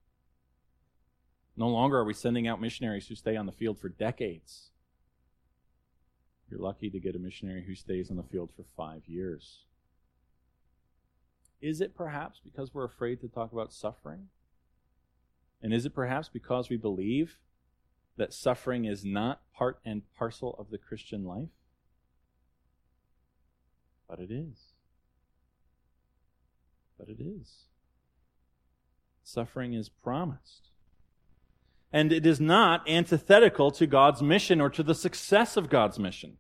No 1.58 1.68
longer 1.68 1.98
are 1.98 2.06
we 2.06 2.14
sending 2.14 2.48
out 2.48 2.62
missionaries 2.62 3.08
who 3.08 3.16
stay 3.16 3.36
on 3.36 3.48
the 3.48 3.52
field 3.52 3.80
for 3.80 3.90
decades. 3.90 4.70
You're 6.50 6.62
lucky 6.62 6.92
to 6.92 7.00
get 7.00 7.16
a 7.16 7.20
missionary 7.20 7.64
who 7.66 7.74
stays 7.74 8.12
on 8.12 8.16
the 8.16 8.24
field 8.24 8.52
for 8.56 8.64
five 8.64 9.08
years. 9.08 9.64
Is 11.60 11.82
it 11.82 11.96
perhaps 11.96 12.40
because 12.44 12.74
we're 12.74 12.86
afraid 12.86 13.20
to 13.22 13.28
talk 13.28 13.52
about 13.52 13.74
suffering? 13.74 14.28
And 15.62 15.74
is 15.74 15.88
it 15.88 15.96
perhaps 15.96 16.30
because 16.30 16.70
we 16.70 16.78
believe 16.78 17.40
that 18.18 18.34
suffering 18.34 18.86
is 18.86 19.04
not 19.04 19.42
part 19.52 19.80
and 19.84 20.04
parcel 20.16 20.56
of 20.60 20.70
the 20.70 20.78
Christian 20.78 21.26
life? 21.26 21.50
But 24.08 24.20
it 24.20 24.32
is. 24.32 24.74
But 27.00 27.10
it 27.10 27.20
is. 27.20 27.66
Suffering 29.24 29.74
is 29.74 29.90
promised. 29.90 30.70
And 31.92 32.12
it 32.12 32.26
is 32.26 32.40
not 32.40 32.88
antithetical 32.90 33.72
to 33.72 33.88
God's 33.88 34.22
mission 34.22 34.60
or 34.60 34.70
to 34.70 34.84
the 34.84 34.96
success 34.96 35.56
of 35.56 35.70
God's 35.70 35.98
mission. 35.98 36.38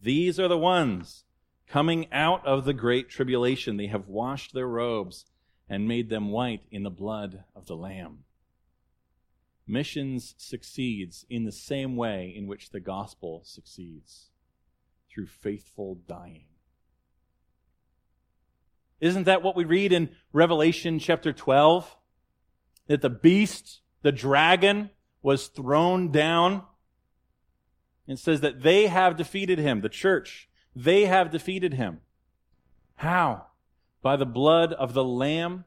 These 0.00 0.38
are 0.38 0.48
the 0.48 0.58
ones 0.58 1.24
coming 1.66 2.06
out 2.12 2.46
of 2.46 2.64
the 2.64 2.72
great 2.72 3.08
tribulation. 3.08 3.76
They 3.76 3.88
have 3.88 4.08
washed 4.08 4.54
their 4.54 4.68
robes 4.68 5.26
and 5.68 5.88
made 5.88 6.08
them 6.08 6.30
white 6.30 6.62
in 6.70 6.84
the 6.84 6.90
blood 6.90 7.42
of 7.54 7.66
the 7.66 7.76
Lamb. 7.76 8.18
Missions 9.66 10.34
succeeds 10.38 11.26
in 11.28 11.44
the 11.44 11.52
same 11.52 11.96
way 11.96 12.32
in 12.34 12.46
which 12.46 12.70
the 12.70 12.78
gospel 12.78 13.42
succeeds 13.44 14.30
through 15.12 15.26
faithful 15.26 15.98
dying. 16.06 16.44
Isn't 19.00 19.24
that 19.24 19.42
what 19.42 19.56
we 19.56 19.64
read 19.64 19.92
in 19.92 20.10
Revelation 20.32 20.98
chapter 20.98 21.32
12? 21.32 21.96
That 22.86 23.02
the 23.02 23.10
beast 23.10 23.80
the 24.02 24.12
dragon 24.12 24.90
was 25.22 25.48
thrown 25.48 26.10
down. 26.12 26.62
It 28.06 28.18
says 28.18 28.40
that 28.42 28.62
they 28.62 28.86
have 28.86 29.16
defeated 29.16 29.58
him, 29.58 29.80
the 29.80 29.88
church. 29.88 30.48
They 30.74 31.06
have 31.06 31.30
defeated 31.30 31.74
him. 31.74 32.00
How? 32.96 33.46
By 34.02 34.16
the 34.16 34.26
blood 34.26 34.72
of 34.72 34.94
the 34.94 35.04
Lamb 35.04 35.64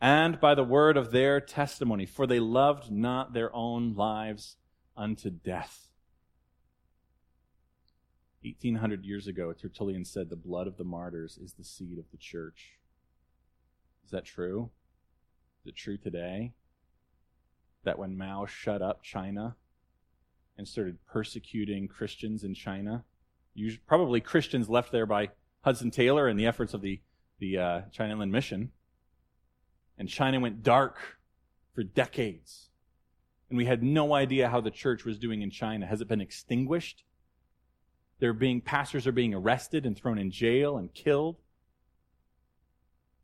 and 0.00 0.38
by 0.40 0.54
the 0.54 0.64
word 0.64 0.96
of 0.96 1.12
their 1.12 1.40
testimony, 1.40 2.04
for 2.04 2.26
they 2.26 2.40
loved 2.40 2.90
not 2.90 3.32
their 3.32 3.54
own 3.54 3.94
lives 3.94 4.56
unto 4.96 5.30
death. 5.30 5.88
1800 8.44 9.04
years 9.04 9.26
ago, 9.26 9.52
Tertullian 9.52 10.04
said, 10.04 10.28
The 10.28 10.36
blood 10.36 10.66
of 10.66 10.76
the 10.76 10.84
martyrs 10.84 11.38
is 11.42 11.54
the 11.54 11.64
seed 11.64 11.98
of 11.98 12.04
the 12.10 12.18
church. 12.18 12.78
Is 14.04 14.10
that 14.10 14.26
true? 14.26 14.70
Is 15.62 15.70
it 15.70 15.76
true 15.76 15.96
today? 15.96 16.52
That 17.84 17.98
when 17.98 18.16
Mao 18.16 18.46
shut 18.46 18.82
up 18.82 19.02
China 19.02 19.56
and 20.56 20.66
started 20.66 20.98
persecuting 21.06 21.88
Christians 21.88 22.44
in 22.44 22.54
China, 22.54 23.04
probably 23.86 24.20
Christians 24.20 24.68
left 24.68 24.92
there 24.92 25.06
by 25.06 25.30
Hudson 25.62 25.90
Taylor 25.90 26.28
and 26.28 26.38
the 26.38 26.46
efforts 26.46 26.74
of 26.74 26.82
the, 26.82 27.00
the 27.38 27.58
uh, 27.58 27.80
China 27.92 28.12
Inland 28.12 28.32
Mission, 28.32 28.70
and 29.98 30.08
China 30.08 30.40
went 30.40 30.62
dark 30.62 30.98
for 31.74 31.82
decades. 31.82 32.68
And 33.48 33.56
we 33.56 33.66
had 33.66 33.82
no 33.82 34.14
idea 34.14 34.48
how 34.48 34.60
the 34.60 34.70
church 34.70 35.04
was 35.04 35.18
doing 35.18 35.42
in 35.42 35.50
China. 35.50 35.86
Has 35.86 36.00
it 36.00 36.08
been 36.08 36.20
extinguished? 36.20 37.04
They're 38.18 38.32
being, 38.32 38.60
pastors 38.60 39.06
are 39.06 39.12
being 39.12 39.34
arrested 39.34 39.86
and 39.86 39.96
thrown 39.96 40.18
in 40.18 40.30
jail 40.30 40.76
and 40.76 40.92
killed. 40.92 41.36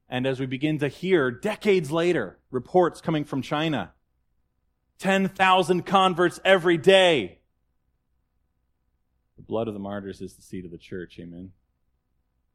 And 0.09 0.26
as 0.26 0.40
we 0.40 0.47
begin 0.47 0.79
to 0.81 0.88
hear 0.88 1.31
decades 1.31 1.90
later 1.90 2.38
reports 2.50 3.00
coming 3.00 3.25
from 3.25 3.43
China 3.43 3.93
10,000 5.00 5.85
converts 5.85 6.38
every 6.45 6.76
day. 6.76 7.38
The 9.37 9.42
blood 9.42 9.66
of 9.66 9.75
the 9.75 9.80
martyrs 9.80 10.21
is 10.21 10.35
the 10.35 10.42
seed 10.42 10.66
of 10.66 10.71
the 10.71 10.78
church, 10.78 11.19
amen. 11.19 11.52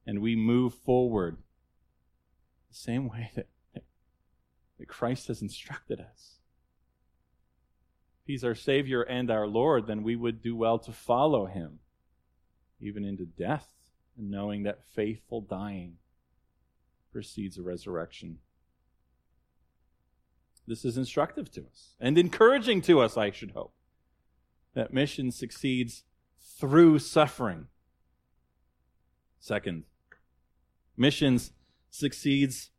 And 0.05 0.21
we 0.21 0.35
move 0.35 0.73
forward 0.73 1.37
the 2.69 2.75
same 2.75 3.09
way 3.09 3.31
that, 3.35 3.47
that 3.73 4.87
Christ 4.87 5.27
has 5.27 5.41
instructed 5.41 5.99
us. 5.99 6.35
If 8.23 8.27
he's 8.27 8.43
our 8.43 8.55
Savior 8.55 9.01
and 9.01 9.31
our 9.31 9.47
Lord, 9.47 9.87
then 9.87 10.03
we 10.03 10.15
would 10.15 10.41
do 10.41 10.55
well 10.55 10.77
to 10.79 10.91
follow 10.91 11.47
him, 11.47 11.79
even 12.79 13.03
into 13.03 13.25
death, 13.25 13.67
and 14.17 14.29
knowing 14.29 14.63
that 14.63 14.85
faithful 14.93 15.41
dying 15.41 15.97
precedes 17.11 17.57
a 17.57 17.63
resurrection. 17.63 18.37
This 20.67 20.83
is 20.83 20.97
instructive 20.97 21.51
to 21.51 21.61
us 21.61 21.95
and 21.99 22.17
encouraging 22.17 22.81
to 22.83 22.99
us, 22.99 23.17
I 23.17 23.31
should 23.31 23.51
hope, 23.51 23.73
that 24.73 24.93
mission 24.93 25.31
succeeds 25.31 26.03
through 26.39 26.99
suffering. 26.99 27.67
Second, 29.39 29.83
missions 30.97 31.51
succeeds 31.89 32.71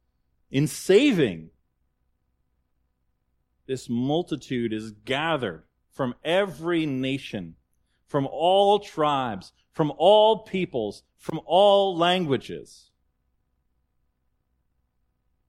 in 0.51 0.67
saving. 0.67 1.51
This 3.67 3.89
multitude 3.89 4.73
is 4.73 4.91
gathered 4.91 5.65
from 5.93 6.15
every 6.25 6.87
nation, 6.87 7.55
from 8.07 8.27
all 8.31 8.81
tribes, 8.81 9.53
from 9.73 9.93
all 9.97 10.41
peoples, 10.41 11.03
from 11.19 11.41
all 11.47 11.97
languages. 11.97 12.91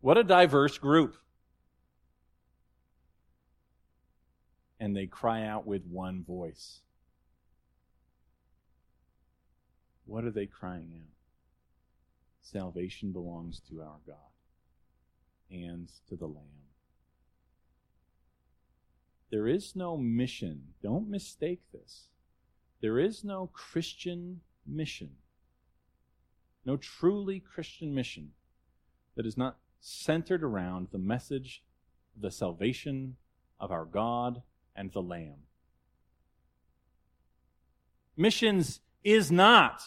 What 0.01 0.17
a 0.17 0.24
diverse 0.24 0.77
group. 0.77 1.17
And 4.88 4.96
they 4.96 5.06
cry 5.06 5.46
out 5.46 5.67
with 5.67 5.86
one 5.86 6.24
voice. 6.24 6.79
What 10.06 10.24
are 10.24 10.32
they 10.32 10.46
crying 10.46 10.94
out? 10.96 11.12
Salvation 12.41 13.12
belongs 13.12 13.62
to 13.70 13.82
our 13.82 13.98
God 14.08 14.15
and 15.51 15.89
to 16.08 16.15
the 16.15 16.25
Lamb. 16.25 16.70
There 19.29 19.46
is 19.46 19.75
no 19.75 19.98
mission. 19.98 20.67
Don't 20.82 21.10
mistake 21.10 21.60
this. 21.74 22.08
There 22.79 22.98
is 22.98 23.25
no 23.25 23.50
Christian 23.51 24.39
mission, 24.65 25.10
no 26.65 26.77
truly 26.77 27.41
Christian 27.41 27.94
mission 27.94 28.32
that 29.17 29.25
is 29.25 29.36
not 29.36 29.58
centered 29.82 30.44
around 30.46 30.88
the 30.94 30.98
message 30.98 31.62
the 32.17 32.32
salvation 32.32 33.17
of 33.60 33.70
our 33.70 33.84
God 33.84 34.44
and 34.77 34.91
the 34.93 35.01
Lamb. 35.01 35.39
Missions 38.15 38.79
is 39.03 39.31
not, 39.31 39.81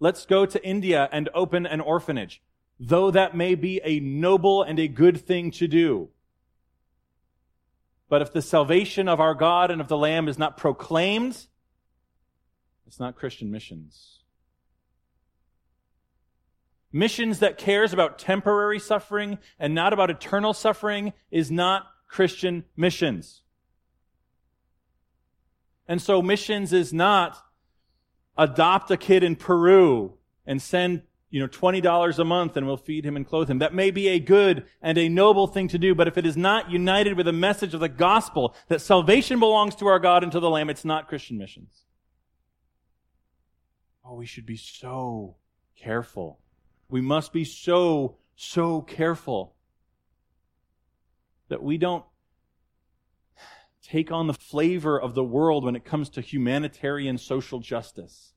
let's 0.00 0.24
go 0.24 0.46
to 0.46 0.64
India 0.64 1.08
and 1.12 1.28
open 1.34 1.66
an 1.66 1.80
orphanage, 1.80 2.40
though 2.80 3.10
that 3.10 3.36
may 3.36 3.54
be 3.54 3.80
a 3.84 4.00
noble 4.00 4.62
and 4.62 4.78
a 4.78 4.88
good 4.88 5.20
thing 5.20 5.50
to 5.50 5.68
do. 5.68 6.08
But 8.08 8.22
if 8.22 8.32
the 8.32 8.42
salvation 8.42 9.08
of 9.08 9.20
our 9.20 9.34
God 9.34 9.70
and 9.70 9.80
of 9.80 9.88
the 9.88 9.96
Lamb 9.96 10.28
is 10.28 10.38
not 10.38 10.56
proclaimed, 10.56 11.46
It's 12.86 13.00
not 13.00 13.16
Christian 13.16 13.50
missions. 13.50 14.20
Missions 16.92 17.40
that 17.40 17.58
cares 17.58 17.92
about 17.92 18.18
temporary 18.18 18.78
suffering 18.78 19.38
and 19.58 19.74
not 19.74 19.92
about 19.92 20.10
eternal 20.10 20.54
suffering 20.54 21.12
is 21.30 21.50
not 21.50 21.86
Christian 22.08 22.64
missions. 22.76 23.42
And 25.88 26.02
so 26.02 26.22
missions 26.22 26.72
is 26.72 26.92
not 26.92 27.38
adopt 28.36 28.90
a 28.90 28.96
kid 28.96 29.22
in 29.22 29.36
Peru 29.36 30.14
and 30.46 30.60
send, 30.60 31.02
you 31.30 31.40
know, 31.40 31.48
$20 31.48 32.18
a 32.18 32.24
month 32.24 32.56
and 32.56 32.66
we'll 32.66 32.76
feed 32.76 33.04
him 33.04 33.16
and 33.16 33.26
clothe 33.26 33.48
him. 33.48 33.58
That 33.58 33.74
may 33.74 33.90
be 33.90 34.08
a 34.08 34.18
good 34.18 34.66
and 34.82 34.98
a 34.98 35.08
noble 35.08 35.46
thing 35.46 35.68
to 35.68 35.78
do, 35.78 35.94
but 35.94 36.08
if 36.08 36.18
it 36.18 36.26
is 36.26 36.36
not 36.36 36.70
united 36.70 37.16
with 37.16 37.26
the 37.26 37.32
message 37.32 37.74
of 37.74 37.80
the 37.80 37.88
gospel 37.88 38.54
that 38.68 38.80
salvation 38.80 39.38
belongs 39.38 39.74
to 39.76 39.86
our 39.86 39.98
God 39.98 40.22
and 40.22 40.32
to 40.32 40.40
the 40.40 40.50
Lamb, 40.50 40.70
it's 40.70 40.84
not 40.84 41.08
Christian 41.08 41.38
missions. 41.38 41.84
Oh, 44.04 44.14
we 44.14 44.26
should 44.26 44.46
be 44.46 44.56
so 44.56 45.36
careful. 45.76 46.38
We 46.88 47.00
must 47.00 47.32
be 47.32 47.44
so, 47.44 48.18
so 48.36 48.82
careful 48.82 49.54
that 51.48 51.62
we 51.62 51.78
don't 51.78 52.04
take 53.86 54.10
on 54.10 54.26
the 54.26 54.34
flavor 54.34 55.00
of 55.00 55.14
the 55.14 55.24
world 55.24 55.64
when 55.64 55.76
it 55.76 55.84
comes 55.84 56.08
to 56.10 56.20
humanitarian 56.20 57.18
social 57.18 57.60
justice. 57.60 58.32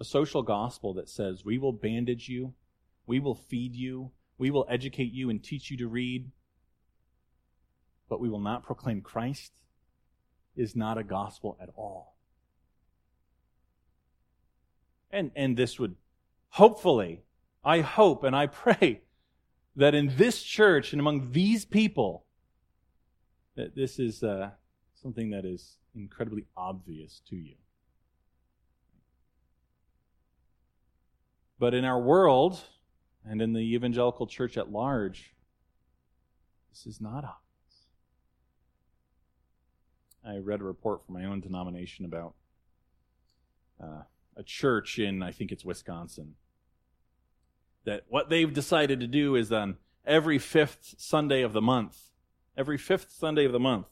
A 0.00 0.04
social 0.04 0.42
gospel 0.42 0.94
that 0.94 1.08
says, 1.08 1.44
we 1.44 1.58
will 1.58 1.72
bandage 1.72 2.28
you, 2.28 2.54
we 3.06 3.20
will 3.20 3.34
feed 3.34 3.74
you, 3.74 4.10
we 4.36 4.50
will 4.50 4.66
educate 4.68 5.12
you 5.12 5.30
and 5.30 5.42
teach 5.42 5.70
you 5.70 5.76
to 5.78 5.88
read, 5.88 6.30
but 8.08 8.20
we 8.20 8.28
will 8.28 8.40
not 8.40 8.62
proclaim 8.62 9.00
Christ, 9.00 9.52
is 10.56 10.74
not 10.74 10.98
a 10.98 11.04
gospel 11.04 11.56
at 11.60 11.70
all. 11.76 12.16
And, 15.10 15.30
and 15.34 15.56
this 15.56 15.78
would 15.78 15.96
hopefully, 16.50 17.22
I 17.64 17.80
hope 17.80 18.24
and 18.24 18.34
I 18.34 18.46
pray 18.46 19.02
that 19.78 19.94
in 19.94 20.12
this 20.16 20.42
church 20.42 20.92
and 20.92 20.98
among 20.98 21.30
these 21.30 21.64
people, 21.64 22.24
that 23.54 23.76
this 23.76 24.00
is 24.00 24.24
uh, 24.24 24.50
something 25.00 25.30
that 25.30 25.44
is 25.44 25.76
incredibly 25.94 26.46
obvious 26.56 27.22
to 27.30 27.36
you. 27.36 27.54
But 31.60 31.74
in 31.74 31.84
our 31.84 32.00
world 32.00 32.60
and 33.24 33.40
in 33.40 33.52
the 33.52 33.60
evangelical 33.60 34.26
church 34.26 34.56
at 34.58 34.72
large, 34.72 35.34
this 36.70 36.84
is 36.84 37.00
not 37.00 37.18
obvious. 37.18 37.38
I 40.26 40.38
read 40.38 40.60
a 40.60 40.64
report 40.64 41.06
from 41.06 41.14
my 41.14 41.24
own 41.24 41.40
denomination 41.40 42.04
about 42.04 42.34
uh, 43.80 44.02
a 44.36 44.42
church 44.42 44.98
in, 44.98 45.22
I 45.22 45.30
think 45.30 45.52
it's 45.52 45.64
Wisconsin, 45.64 46.34
that 47.88 48.04
what 48.06 48.28
they've 48.28 48.52
decided 48.52 49.00
to 49.00 49.06
do 49.06 49.34
is 49.34 49.50
on 49.50 49.78
every 50.06 50.38
fifth 50.38 50.94
Sunday 50.98 51.40
of 51.40 51.54
the 51.54 51.62
month, 51.62 51.96
every 52.54 52.76
fifth 52.76 53.10
Sunday 53.10 53.46
of 53.46 53.52
the 53.52 53.58
month, 53.58 53.86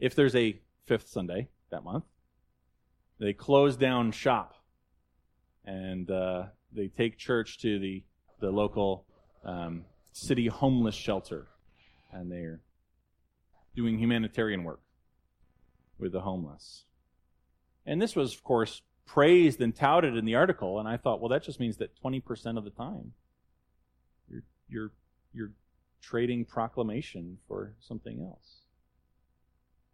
if 0.00 0.14
there's 0.14 0.34
a 0.34 0.58
fifth 0.86 1.06
Sunday 1.10 1.48
that 1.70 1.84
month, 1.84 2.04
they 3.20 3.34
close 3.34 3.76
down 3.76 4.10
shop 4.10 4.54
and 5.66 6.10
uh, 6.10 6.44
they 6.72 6.88
take 6.88 7.18
church 7.18 7.58
to 7.58 7.78
the, 7.78 8.02
the 8.40 8.50
local 8.50 9.04
um, 9.44 9.84
city 10.12 10.46
homeless 10.46 10.94
shelter 10.94 11.46
and 12.10 12.32
they're 12.32 12.62
doing 13.76 13.98
humanitarian 13.98 14.64
work 14.64 14.80
with 15.98 16.12
the 16.12 16.22
homeless. 16.22 16.86
And 17.84 18.00
this 18.00 18.16
was, 18.16 18.32
of 18.32 18.42
course, 18.42 18.80
praised 19.08 19.60
and 19.60 19.74
touted 19.74 20.16
in 20.16 20.24
the 20.24 20.36
article, 20.36 20.78
and 20.78 20.86
I 20.86 20.98
thought, 20.98 21.20
well, 21.20 21.30
that 21.30 21.42
just 21.42 21.58
means 21.58 21.78
that 21.78 21.90
20% 22.04 22.56
of 22.56 22.64
the 22.64 22.70
time 22.70 23.12
you're, 24.30 24.42
you're, 24.68 24.92
you're 25.32 25.52
trading 26.02 26.44
proclamation 26.44 27.38
for 27.48 27.74
something 27.80 28.20
else. 28.20 28.60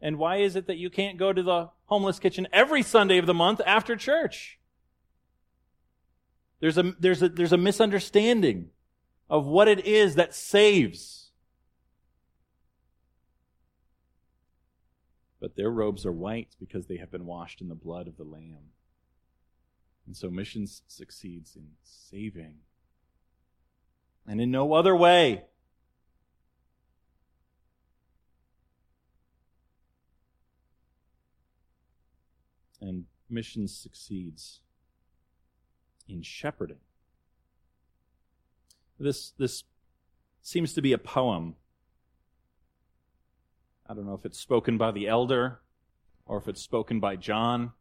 And 0.03 0.19
why 0.19 0.39
is 0.39 0.57
it 0.57 0.67
that 0.67 0.77
you 0.77 0.91
can't 0.91 1.17
go 1.17 1.33
to 1.33 1.43
the 1.43 1.71
homeless 1.87 2.19
kitchen 2.19 2.47
every 2.53 2.83
Sunday 2.83 3.17
of 3.19 3.27
the 3.27 3.33
month 3.33 3.61
after 3.65 3.97
church? 3.97 4.59
There's 6.61 6.77
a, 6.77 6.93
there's 6.99 7.23
a, 7.23 7.29
there's 7.29 7.53
a 7.53 7.59
misunderstanding 7.59 8.71
of 9.31 9.47
what 9.47 9.69
it 9.69 9.87
is 9.87 10.17
that 10.17 10.35
saves. 10.35 11.31
But 15.41 15.57
their 15.57 15.71
robes 15.71 16.05
are 16.05 16.13
white 16.13 16.57
because 16.59 16.87
they 16.87 16.97
have 16.97 17.11
been 17.11 17.27
washed 17.27 17.61
in 17.61 17.69
the 17.69 17.75
blood 17.75 18.09
of 18.09 18.17
the 18.17 18.25
Lamb. 18.25 18.71
And 20.15 20.19
so 20.21 20.31
missions 20.31 20.83
succeeds 20.87 21.57
in 21.57 21.71
saving. 21.83 22.59
And 24.29 24.41
in 24.41 24.49
no 24.53 24.73
other 24.73 24.95
way. 24.95 25.43
And 32.81 33.07
missions 33.29 33.77
succeeds 33.77 34.61
in 36.09 36.23
shepherding. 36.23 36.79
This, 39.01 39.33
this 39.37 39.65
seems 40.43 40.75
to 40.75 40.81
be 40.81 40.93
a 40.93 40.99
poem. 40.99 41.57
I 43.85 43.95
don't 43.95 44.07
know 44.07 44.15
if 44.15 44.25
it's 44.25 44.39
spoken 44.39 44.79
by 44.79 44.93
the 44.93 45.09
elder 45.09 45.59
or 46.25 46.39
if 46.39 46.47
it's 46.47 46.63
spoken 46.63 47.01
by 47.01 47.17
John 47.17 47.73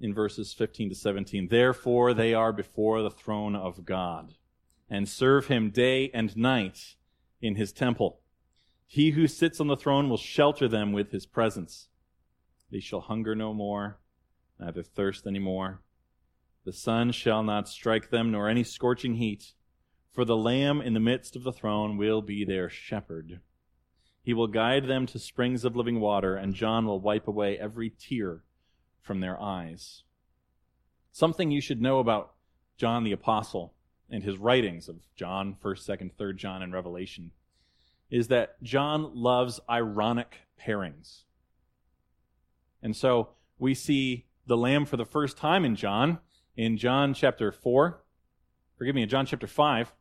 in 0.00 0.14
verses 0.14 0.52
15 0.52 0.90
to 0.90 0.94
17. 0.94 1.48
Therefore 1.48 2.14
they 2.14 2.34
are 2.34 2.52
before 2.52 3.02
the 3.02 3.10
throne 3.10 3.56
of 3.56 3.84
God 3.84 4.34
and 4.88 5.08
serve 5.08 5.46
him 5.46 5.70
day 5.70 6.10
and 6.12 6.36
night 6.36 6.96
in 7.40 7.56
his 7.56 7.72
temple. 7.72 8.20
He 8.86 9.10
who 9.10 9.26
sits 9.26 9.60
on 9.60 9.66
the 9.66 9.76
throne 9.76 10.08
will 10.08 10.16
shelter 10.16 10.68
them 10.68 10.92
with 10.92 11.10
his 11.10 11.26
presence. 11.26 11.88
They 12.70 12.80
shall 12.80 13.00
hunger 13.00 13.34
no 13.34 13.52
more, 13.52 13.98
neither 14.58 14.82
thirst 14.82 15.26
any 15.26 15.38
more. 15.38 15.82
The 16.64 16.72
sun 16.72 17.12
shall 17.12 17.42
not 17.42 17.68
strike 17.68 18.10
them, 18.10 18.32
nor 18.32 18.48
any 18.48 18.64
scorching 18.64 19.16
heat. 19.16 19.52
For 20.12 20.24
the 20.24 20.36
Lamb 20.36 20.80
in 20.80 20.94
the 20.94 21.00
midst 21.00 21.36
of 21.36 21.42
the 21.42 21.52
throne 21.52 21.96
will 21.96 22.22
be 22.22 22.44
their 22.44 22.68
shepherd. 22.68 23.40
He 24.22 24.34
will 24.34 24.48
guide 24.48 24.88
them 24.88 25.06
to 25.06 25.18
springs 25.18 25.64
of 25.64 25.76
living 25.76 26.00
water, 26.00 26.36
and 26.36 26.54
John 26.54 26.86
will 26.86 27.00
wipe 27.00 27.28
away 27.28 27.58
every 27.58 27.90
tear 27.90 28.42
from 29.06 29.20
their 29.20 29.40
eyes. 29.40 30.02
Something 31.12 31.50
you 31.50 31.60
should 31.60 31.80
know 31.80 32.00
about 32.00 32.34
John 32.76 33.04
the 33.04 33.12
Apostle 33.12 33.72
and 34.10 34.22
his 34.22 34.36
writings 34.36 34.88
of 34.88 34.96
John, 35.14 35.56
1st, 35.62 35.98
2nd, 35.98 36.10
3rd 36.20 36.36
John, 36.36 36.62
and 36.62 36.72
Revelation 36.72 37.30
is 38.10 38.28
that 38.28 38.62
John 38.62 39.14
loves 39.14 39.60
ironic 39.68 40.40
pairings. 40.60 41.22
And 42.82 42.94
so 42.94 43.30
we 43.58 43.74
see 43.74 44.26
the 44.46 44.56
Lamb 44.56 44.84
for 44.84 44.96
the 44.96 45.04
first 45.04 45.36
time 45.36 45.64
in 45.64 45.74
John, 45.74 46.18
in 46.56 46.76
John 46.76 47.14
chapter 47.14 47.50
4. 47.50 48.02
Forgive 48.76 48.94
me, 48.94 49.02
in 49.02 49.08
John 49.08 49.26
chapter 49.26 49.46
5. 49.46 49.92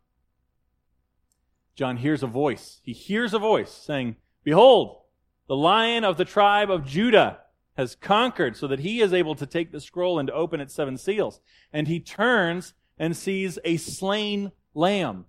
John 1.75 1.97
hears 1.97 2.23
a 2.23 2.27
voice. 2.27 2.79
He 2.83 2.93
hears 2.93 3.33
a 3.33 3.39
voice 3.39 3.71
saying, 3.71 4.17
Behold, 4.43 5.01
the 5.47 5.55
lion 5.55 6.03
of 6.03 6.17
the 6.17 6.25
tribe 6.25 6.69
of 6.69 6.85
Judah 6.85 7.39
has 7.77 7.95
conquered 7.95 8.55
so 8.55 8.67
that 8.67 8.79
he 8.79 9.01
is 9.01 9.13
able 9.13 9.35
to 9.35 9.45
take 9.45 9.71
the 9.71 9.81
scroll 9.81 10.17
and 10.17 10.29
open 10.31 10.61
its 10.61 10.73
seven 10.73 10.97
seals. 10.97 11.41
And 11.73 11.87
he 11.87 11.99
turns 11.99 12.73
and 12.97 13.15
sees 13.15 13.59
a 13.63 13.77
slain 13.77 14.51
lamb. 14.73 15.25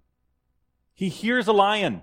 He 0.94 1.08
hears 1.08 1.48
a 1.48 1.52
lion, 1.52 2.02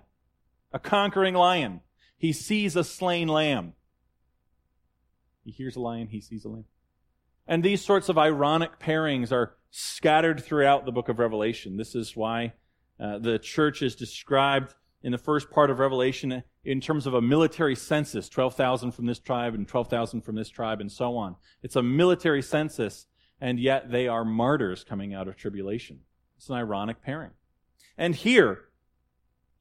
a 0.71 0.79
conquering 0.79 1.33
lion. 1.33 1.81
He 2.17 2.33
sees 2.33 2.75
a 2.75 2.83
slain 2.83 3.27
lamb. 3.27 3.73
He 5.43 5.51
hears 5.51 5.75
a 5.75 5.81
lion, 5.81 6.07
he 6.07 6.21
sees 6.21 6.45
a 6.45 6.49
lamb. 6.49 6.65
And 7.47 7.63
these 7.63 7.83
sorts 7.83 8.07
of 8.07 8.17
ironic 8.17 8.79
pairings 8.79 9.31
are 9.31 9.55
scattered 9.71 10.41
throughout 10.43 10.85
the 10.85 10.91
book 10.91 11.09
of 11.09 11.19
Revelation. 11.19 11.75
This 11.75 11.95
is 11.95 12.15
why 12.15 12.53
uh, 12.99 13.19
the 13.19 13.39
church 13.39 13.81
is 13.81 13.95
described 13.95 14.73
in 15.01 15.11
the 15.11 15.17
first 15.17 15.49
part 15.51 15.69
of 15.69 15.79
Revelation 15.79 16.43
in 16.63 16.79
terms 16.79 17.05
of 17.05 17.13
a 17.13 17.21
military 17.21 17.75
census 17.75 18.29
12,000 18.29 18.91
from 18.91 19.05
this 19.05 19.19
tribe 19.19 19.53
and 19.53 19.67
12,000 19.67 20.21
from 20.21 20.35
this 20.35 20.49
tribe 20.49 20.79
and 20.79 20.91
so 20.91 21.17
on. 21.17 21.35
It's 21.61 21.75
a 21.75 21.83
military 21.83 22.41
census, 22.41 23.07
and 23.41 23.59
yet 23.59 23.91
they 23.91 24.07
are 24.07 24.23
martyrs 24.23 24.83
coming 24.83 25.13
out 25.13 25.27
of 25.27 25.35
tribulation. 25.35 25.99
It's 26.37 26.49
an 26.49 26.55
ironic 26.55 27.01
pairing. 27.01 27.31
And 27.97 28.15
here, 28.15 28.65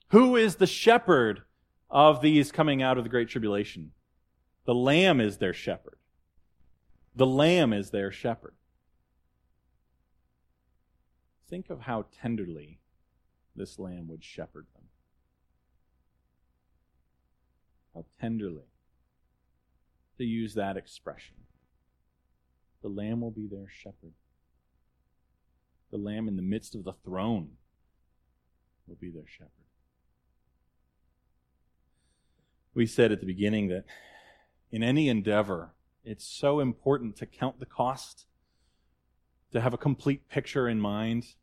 who 0.09 0.37
is 0.37 0.57
the 0.57 0.67
shepherd 0.67 1.43
of 1.91 2.23
these 2.23 2.53
coming 2.53 2.83
out 2.83 2.99
of 2.99 3.05
the 3.05 3.11
Great 3.11 3.29
Tribulation? 3.29 3.93
The 4.65 4.75
Lamb 4.75 5.21
is 5.21 5.39
their 5.39 5.53
shepherd. 5.53 5.99
The 7.17 7.27
Lamb 7.27 7.73
is 7.73 7.91
their 7.91 8.13
shepherd. 8.13 8.55
Think 11.49 11.69
of 11.69 11.81
how 11.81 12.07
tenderly 12.23 12.79
this 13.55 13.79
Lamb 13.79 14.09
would 14.09 14.25
shepherd 14.25 14.67
them. 14.75 14.82
How 17.95 18.05
tenderly, 18.21 18.69
to 20.19 20.25
use 20.25 20.55
that 20.55 20.77
expression. 20.77 21.35
The 22.83 22.89
Lamb 22.89 23.21
will 23.21 23.31
be 23.31 23.47
their 23.47 23.69
shepherd. 23.69 24.13
The 25.91 25.99
Lamb 25.99 26.29
in 26.29 26.37
the 26.37 26.43
midst 26.43 26.75
of 26.75 26.85
the 26.85 26.95
throne 27.05 27.51
will 28.87 28.97
be 28.97 29.11
their 29.11 29.27
shepherd. 29.27 29.51
We 32.75 32.87
said 32.87 33.13
at 33.13 33.21
the 33.21 33.27
beginning 33.27 33.69
that 33.69 33.85
in 34.71 34.83
any 34.83 35.09
endeavor, 35.09 35.75
it's 36.05 36.27
so 36.27 36.61
important 36.61 37.17
to 37.17 37.27
count 37.27 37.61
the 37.61 37.67
cost, 37.67 38.27
to 39.53 39.61
have 39.61 39.75
a 39.75 39.79
complete 39.79 40.29
picture 40.29 40.69
in 40.69 40.81
mind. 40.81 41.35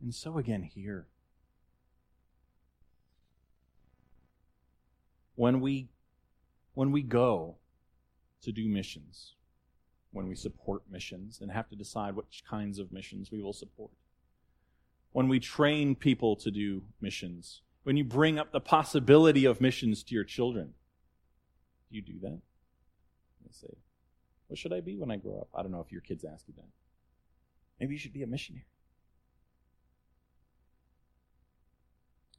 And 0.00 0.14
so 0.14 0.38
again 0.38 0.62
here. 0.62 1.06
When 5.38 5.60
we, 5.60 5.88
when 6.74 6.90
we 6.90 7.00
go 7.00 7.58
to 8.42 8.50
do 8.50 8.68
missions, 8.68 9.34
when 10.10 10.26
we 10.26 10.34
support 10.34 10.82
missions 10.90 11.38
and 11.40 11.52
have 11.52 11.68
to 11.68 11.76
decide 11.76 12.16
which 12.16 12.42
kinds 12.50 12.80
of 12.80 12.90
missions 12.90 13.30
we 13.30 13.40
will 13.40 13.52
support, 13.52 13.92
when 15.12 15.28
we 15.28 15.38
train 15.38 15.94
people 15.94 16.34
to 16.34 16.50
do 16.50 16.82
missions, 17.00 17.62
when 17.84 17.96
you 17.96 18.02
bring 18.02 18.36
up 18.36 18.50
the 18.50 18.58
possibility 18.58 19.44
of 19.44 19.60
missions 19.60 20.02
to 20.02 20.14
your 20.16 20.24
children, 20.24 20.74
do 21.88 21.94
you 21.94 22.02
do 22.02 22.18
that? 22.20 22.40
They 23.44 23.52
say, 23.52 23.76
What 24.48 24.58
should 24.58 24.72
I 24.72 24.80
be 24.80 24.96
when 24.96 25.12
I 25.12 25.18
grow 25.18 25.38
up? 25.38 25.50
I 25.54 25.62
don't 25.62 25.70
know 25.70 25.84
if 25.86 25.92
your 25.92 26.00
kids 26.00 26.24
ask 26.24 26.48
you 26.48 26.54
that. 26.56 26.66
Maybe 27.78 27.94
you 27.94 28.00
should 28.00 28.12
be 28.12 28.24
a 28.24 28.26
missionary. 28.26 28.66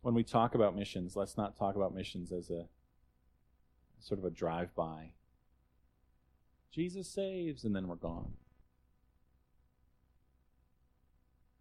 When 0.01 0.15
we 0.15 0.25
talk 0.25 0.53
about 0.53 0.75
missions, 0.75 1.15
let's 1.15 1.37
not 1.37 1.57
talk 1.57 1.77
about 1.77 1.95
missions 1.95 2.33
as 2.33 2.49
a 2.49 2.65
sort 3.99 4.19
of 4.19 4.25
a 4.25 4.29
drive 4.29 4.73
by. 4.75 5.11
Jesus 6.71 7.07
saves, 7.07 7.63
and 7.63 7.75
then 7.75 7.87
we're 7.87 7.95
gone. 7.95 8.33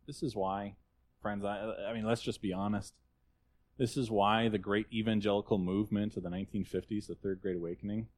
This 0.07 0.23
is 0.23 0.35
why, 0.35 0.77
friends, 1.21 1.45
I, 1.45 1.73
I 1.89 1.93
mean, 1.93 2.05
let's 2.05 2.23
just 2.23 2.41
be 2.41 2.53
honest. 2.53 2.95
This 3.79 3.97
is 3.97 4.11
why 4.11 4.49
the 4.49 4.59
great 4.59 4.87
evangelical 4.93 5.59
movement 5.59 6.17
of 6.17 6.23
the 6.23 6.31
1950s, 6.31 7.07
the 7.07 7.15
Third 7.15 7.41
Great 7.41 7.57
Awakening, 7.57 8.09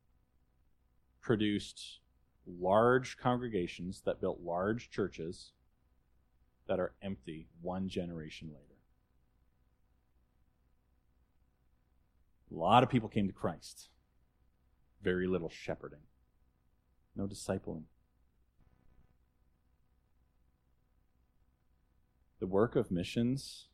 produced 1.21 2.01
large 2.47 3.19
congregations 3.19 4.03
that 4.07 4.21
built 4.21 4.41
large 4.41 4.91
churches 4.91 5.53
that 6.67 6.81
are 6.81 6.95
empty 7.03 7.49
one 7.61 7.89
generation 7.89 8.49
later. 8.49 8.65
A 12.51 12.57
lot 12.57 12.83
of 12.83 12.89
people 12.89 13.09
came 13.09 13.27
to 13.27 13.33
Christ. 13.33 13.89
Very 15.03 15.27
little 15.27 15.49
shepherding. 15.49 16.01
No 17.17 17.27
discipling. 17.27 17.85
The 22.39 22.47
work 22.47 22.77
of 22.77 22.91
missions 22.91 23.67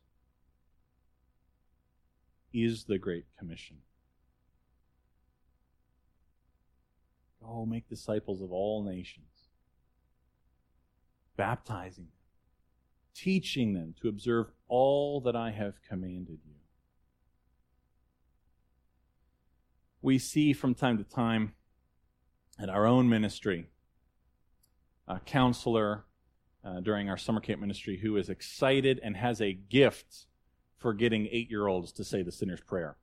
is 2.53 2.85
the 2.85 2.97
Great 2.97 3.25
Commission. 3.37 3.77
Go 7.41 7.65
make 7.65 7.87
disciples 7.87 8.41
of 8.41 8.51
all 8.51 8.83
nations, 8.83 9.47
baptizing 11.37 12.05
them, 12.05 12.11
teaching 13.13 13.73
them 13.73 13.95
to 14.01 14.09
observe 14.09 14.47
all 14.67 15.21
that 15.21 15.35
I 15.35 15.51
have 15.51 15.81
commanded 15.87 16.39
you. 16.45 16.55
We 20.07 20.19
see 20.19 20.53
from 20.53 20.73
time 20.73 20.97
to 20.99 21.03
time 21.03 21.51
in 22.57 22.69
our 22.69 22.87
own 22.87 23.09
ministry 23.09 23.67
a 25.05 25.19
counselor 25.19 26.05
uh, 26.63 26.79
during 26.79 27.09
our 27.09 27.17
summer 27.17 27.41
camp 27.41 27.59
ministry 27.59 27.97
who 27.97 28.15
is 28.15 28.29
excited 28.29 29.01
and 29.03 29.17
has 29.17 29.41
a 29.41 29.51
gift 29.51 30.27
for 30.77 30.93
getting 30.93 31.27
eight 31.29 31.49
year 31.49 31.67
olds 31.67 31.91
to 31.91 32.05
say 32.05 32.21
the 32.21 32.31
sinner's 32.31 32.61
prayer. 32.61 32.95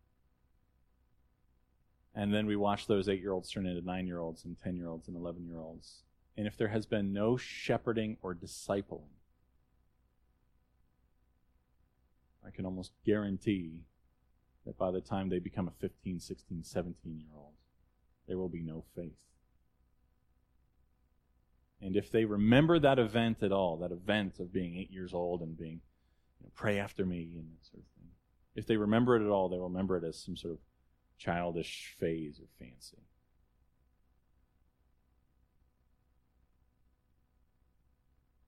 And 2.15 2.33
then 2.33 2.47
we 2.47 2.57
watch 2.57 2.87
those 2.87 3.07
eight 3.07 3.21
year 3.21 3.33
olds 3.33 3.51
turn 3.51 3.67
into 3.67 3.85
nine 3.85 4.07
year 4.07 4.21
olds 4.21 4.47
and 4.47 4.57
10 4.65 4.75
year 4.75 4.89
olds 4.89 5.07
and 5.07 5.15
11 5.15 5.47
year 5.47 5.61
olds. 5.61 6.05
And 6.39 6.47
if 6.47 6.57
there 6.57 6.69
has 6.69 6.87
been 6.87 7.13
no 7.13 7.37
shepherding 7.37 8.17
or 8.23 8.35
discipling, 8.35 9.13
I 12.43 12.51
can 12.51 12.65
almost 12.65 12.93
guarantee 13.05 13.83
that 14.67 14.79
by 14.79 14.91
the 14.91 15.01
time 15.01 15.29
they 15.29 15.39
become 15.39 15.69
a 15.69 15.81
15, 15.81 16.21
16, 16.21 16.65
17 16.65 17.19
year 17.19 17.29
old, 17.37 17.53
there 18.27 18.39
will 18.39 18.49
be 18.49 18.63
no 18.63 18.85
faith. 18.95 19.13
And 21.81 21.97
if 21.97 22.11
they 22.11 22.25
remember 22.25 22.79
that 22.79 22.99
event 22.99 23.43
at 23.43 23.53
all, 23.53 23.77
that 23.79 23.93
event 23.93 24.39
of 24.41 24.53
being 24.53 24.77
eight 24.77 24.91
years 24.91 25.13
old 25.13 25.43
and 25.43 25.57
being, 25.57 25.81
you 26.41 26.47
know, 26.47 26.51
pray 26.55 26.79
after 26.79 27.05
me 27.05 27.35
and 27.37 27.51
that 27.53 27.67
sort 27.67 27.83
of 27.83 28.01
thing, 28.01 28.11
if 28.55 28.67
they 28.67 28.77
remember 28.77 29.17
it 29.17 29.25
at 29.25 29.31
all, 29.31 29.49
they 29.49 29.59
will 29.59 29.69
remember 29.69 29.97
it 29.99 30.05
as 30.05 30.19
some 30.19 30.37
sort 30.37 30.55
of 30.55 30.61
childish 31.19 31.95
phase 31.99 32.41
or 32.41 32.47
fancy. 32.59 33.03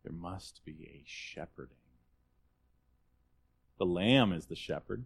There 0.02 0.14
must 0.14 0.64
be 0.64 0.88
a 0.88 1.02
shepherding. 1.05 1.76
The 3.79 3.87
Lamb 3.87 4.33
is 4.33 4.46
the 4.46 4.55
shepherd. 4.55 5.05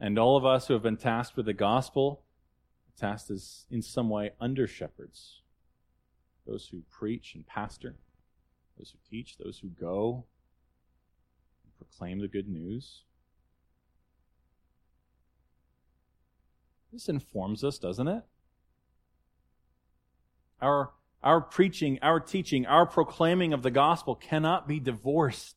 And 0.00 0.18
all 0.18 0.36
of 0.36 0.44
us 0.44 0.66
who 0.66 0.74
have 0.74 0.82
been 0.82 0.96
tasked 0.96 1.36
with 1.36 1.46
the 1.46 1.52
gospel, 1.52 2.24
tasked 2.98 3.30
as 3.30 3.66
in 3.70 3.82
some 3.82 4.08
way 4.08 4.30
under 4.40 4.66
shepherds. 4.66 5.42
Those 6.46 6.68
who 6.68 6.82
preach 6.90 7.34
and 7.34 7.46
pastor, 7.46 7.96
those 8.76 8.90
who 8.90 8.98
teach, 9.08 9.38
those 9.38 9.58
who 9.58 9.68
go 9.68 10.24
and 11.64 11.76
proclaim 11.76 12.18
the 12.18 12.28
good 12.28 12.48
news. 12.48 13.02
This 16.92 17.08
informs 17.08 17.64
us, 17.64 17.78
doesn't 17.78 18.08
it? 18.08 18.22
Our, 20.60 20.90
our 21.22 21.40
preaching, 21.40 21.98
our 22.02 22.20
teaching, 22.20 22.66
our 22.66 22.86
proclaiming 22.86 23.52
of 23.52 23.62
the 23.62 23.70
gospel 23.70 24.14
cannot 24.14 24.68
be 24.68 24.78
divorced 24.78 25.56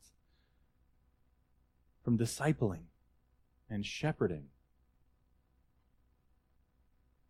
from 2.04 2.18
discipling 2.18 2.84
and 3.70 3.86
shepherding. 3.86 4.46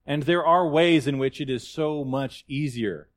And 0.05 0.23
there 0.23 0.45
are 0.45 0.67
ways 0.67 1.07
in 1.07 1.17
which 1.17 1.41
it 1.41 1.49
is 1.49 1.67
so 1.67 2.03
much 2.03 2.45
easier 2.47 3.09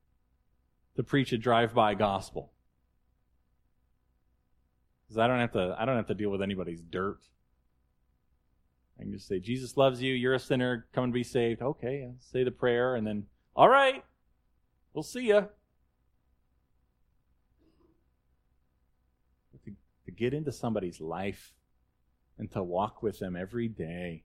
to 0.96 1.02
preach 1.02 1.32
a 1.32 1.38
drive-by 1.38 1.94
gospel. 1.94 2.52
Because 5.06 5.18
I 5.18 5.26
don't 5.26 5.40
have 5.40 5.52
to 5.52 5.76
I 5.78 5.84
don't 5.84 5.96
have 5.96 6.06
to 6.08 6.14
deal 6.14 6.30
with 6.30 6.42
anybody's 6.42 6.80
dirt. 6.80 7.20
I 8.98 9.02
can 9.02 9.12
just 9.12 9.28
say, 9.28 9.38
Jesus 9.38 9.76
loves 9.76 10.02
you. 10.02 10.12
You're 10.12 10.34
a 10.34 10.40
sinner. 10.40 10.86
Come 10.92 11.04
and 11.04 11.12
be 11.12 11.22
saved. 11.22 11.62
Okay, 11.62 12.10
say 12.18 12.42
the 12.42 12.50
prayer, 12.50 12.96
and 12.96 13.06
then, 13.06 13.26
all 13.54 13.68
right, 13.68 14.02
we'll 14.92 15.04
see 15.04 15.28
you. 15.28 15.48
To, 19.64 19.70
to 20.06 20.10
get 20.10 20.34
into 20.34 20.50
somebody's 20.50 21.00
life 21.00 21.52
and 22.38 22.50
to 22.52 22.62
walk 22.62 23.02
with 23.02 23.18
them 23.18 23.36
every 23.36 23.68
day 23.68 24.24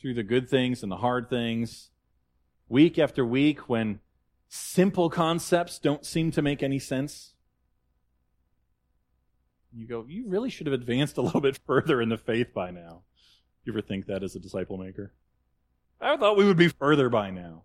through 0.00 0.14
the 0.14 0.22
good 0.22 0.48
things 0.48 0.82
and 0.82 0.90
the 0.90 0.96
hard 0.96 1.28
things, 1.28 1.90
week 2.68 2.98
after 2.98 3.24
week, 3.24 3.68
when 3.68 4.00
simple 4.48 5.10
concepts 5.10 5.78
don't 5.78 6.04
seem 6.04 6.30
to 6.30 6.42
make 6.42 6.62
any 6.62 6.78
sense 6.78 7.32
you 9.74 9.86
go, 9.86 10.04
you 10.08 10.24
really 10.28 10.50
should 10.50 10.66
have 10.66 10.74
advanced 10.74 11.16
a 11.16 11.22
little 11.22 11.40
bit 11.40 11.58
further 11.66 12.00
in 12.00 12.08
the 12.08 12.18
faith 12.18 12.52
by 12.54 12.70
now. 12.70 13.02
You 13.64 13.72
ever 13.72 13.80
think 13.80 14.06
that 14.06 14.22
as 14.22 14.34
a 14.34 14.40
disciple 14.40 14.76
maker? 14.76 15.12
I 16.00 16.16
thought 16.16 16.36
we 16.36 16.44
would 16.44 16.56
be 16.56 16.68
further 16.68 17.08
by 17.08 17.30
now. 17.30 17.62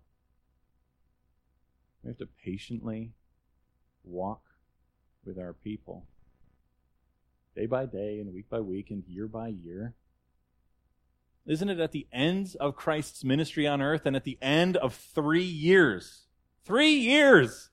We 2.04 2.10
have 2.10 2.18
to 2.20 2.28
patiently 2.46 3.14
walk 4.04 4.42
with 5.26 5.38
our 5.38 5.54
people 5.54 6.06
day 7.58 7.66
by 7.66 7.86
day 7.86 8.20
and 8.20 8.34
week 8.34 8.50
by 8.50 8.60
week 8.60 8.92
and 8.92 9.04
year 9.08 9.28
by 9.28 9.48
year. 9.48 9.96
Isn't 11.46 11.70
it 11.70 11.80
at 11.80 11.92
the 11.92 12.08
end 12.14 12.56
of 12.60 12.76
Christ's 12.76 13.24
ministry 13.24 13.66
on 13.66 13.82
earth 13.82 14.06
and 14.06 14.16
at 14.16 14.24
the 14.24 14.38
end 14.42 14.78
of 14.78 14.94
three 14.94 15.44
years? 15.44 16.28
Three 16.64 16.94
years! 16.94 17.70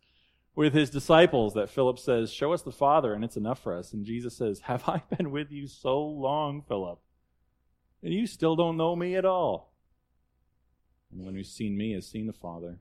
with 0.55 0.73
his 0.73 0.91
disciples 0.91 1.55
that 1.55 1.71
Philip 1.71 1.99
says, 1.99 2.33
Show 2.33 2.53
us 2.53 2.63
the 2.63 2.73
Father, 2.73 3.13
and 3.13 3.25
it's 3.25 3.37
enough 3.37 3.61
for 3.61 3.77
us. 3.77 3.93
And 3.93 4.05
Jesus 4.05 4.37
says, 4.37 4.61
Have 4.61 4.89
I 4.89 5.03
been 5.17 5.31
with 5.31 5.51
you 5.51 5.67
so 5.67 6.01
long, 6.05 6.63
Philip? 6.63 7.01
And 8.03 8.13
you 8.13 8.27
still 8.27 8.55
don't 8.55 8.77
know 8.77 8.95
me 8.95 9.17
at 9.17 9.25
all. 9.25 9.73
And 11.13 11.25
when 11.25 11.35
who's 11.35 11.51
seen 11.51 11.77
me 11.77 11.93
has 11.93 12.07
seen 12.07 12.27
the 12.27 12.33
Father. 12.33 12.79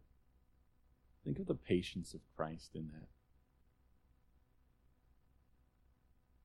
Think 1.23 1.39
of 1.39 1.47
the 1.47 1.55
patience 1.55 2.13
of 2.13 2.19
Christ 2.35 2.71
in 2.75 2.89
that. 2.93 3.07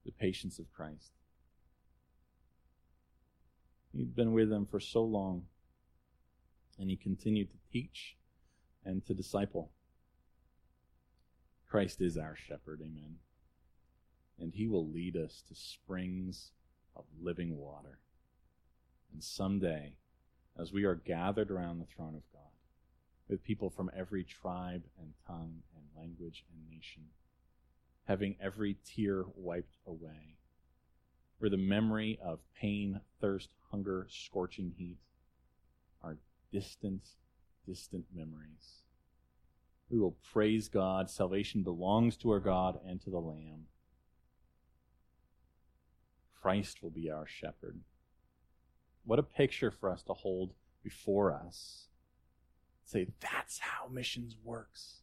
The 0.04 0.12
patience 0.12 0.58
of 0.58 0.72
Christ. 0.72 1.12
He'd 3.92 4.14
been 4.14 4.32
with 4.32 4.50
them 4.50 4.66
for 4.66 4.80
so 4.80 5.02
long, 5.02 5.46
and 6.78 6.88
he 6.88 6.96
continued 6.96 7.50
to 7.50 7.58
teach 7.72 8.16
and 8.84 9.04
to 9.06 9.14
disciple. 9.14 9.70
Christ 11.68 12.00
is 12.00 12.16
our 12.16 12.36
shepherd, 12.36 12.80
amen. 12.80 13.16
And 14.38 14.54
he 14.54 14.66
will 14.66 14.88
lead 14.88 15.16
us 15.16 15.42
to 15.48 15.54
springs 15.54 16.52
of 16.96 17.04
living 17.20 17.56
water. 17.56 17.98
And 19.12 19.22
someday, 19.22 19.94
as 20.58 20.72
we 20.72 20.84
are 20.84 20.94
gathered 20.94 21.50
around 21.50 21.78
the 21.78 21.86
throne 21.86 22.14
of 22.14 22.22
God, 22.32 22.42
with 23.28 23.44
people 23.44 23.68
from 23.68 23.90
every 23.96 24.24
tribe 24.24 24.84
and 24.98 25.12
tongue 25.26 25.62
and 25.76 25.84
language 25.96 26.44
and 26.52 26.68
nation, 26.74 27.04
having 28.08 28.34
every 28.42 28.78
tear 28.84 29.24
wiped 29.36 29.76
away, 29.86 30.38
where 31.38 31.50
the 31.50 31.58
memory 31.58 32.18
of 32.24 32.40
pain, 32.58 33.00
thirst, 33.20 33.50
hunger, 33.70 34.06
scorching 34.10 34.72
heat 34.78 34.96
are 36.02 36.16
distant, 36.50 37.02
distant 37.66 38.06
memories. 38.14 38.82
We 39.90 39.98
will 39.98 40.16
praise 40.32 40.68
God. 40.68 41.10
Salvation 41.10 41.62
belongs 41.62 42.16
to 42.18 42.30
our 42.30 42.40
God 42.40 42.80
and 42.86 42.98
to 43.02 43.10
the 43.10 43.18
Lamb. 43.18 43.66
Christ 46.40 46.82
will 46.82 46.90
be 46.90 47.10
our 47.10 47.26
shepherd. 47.26 47.80
What 49.04 49.18
a 49.18 49.22
picture 49.22 49.70
for 49.70 49.90
us 49.90 50.02
to 50.04 50.14
hold 50.14 50.52
before 50.82 51.32
us. 51.32 51.88
Say, 52.84 53.08
that's 53.20 53.58
how 53.58 53.88
missions 53.88 54.34
works. 54.42 55.02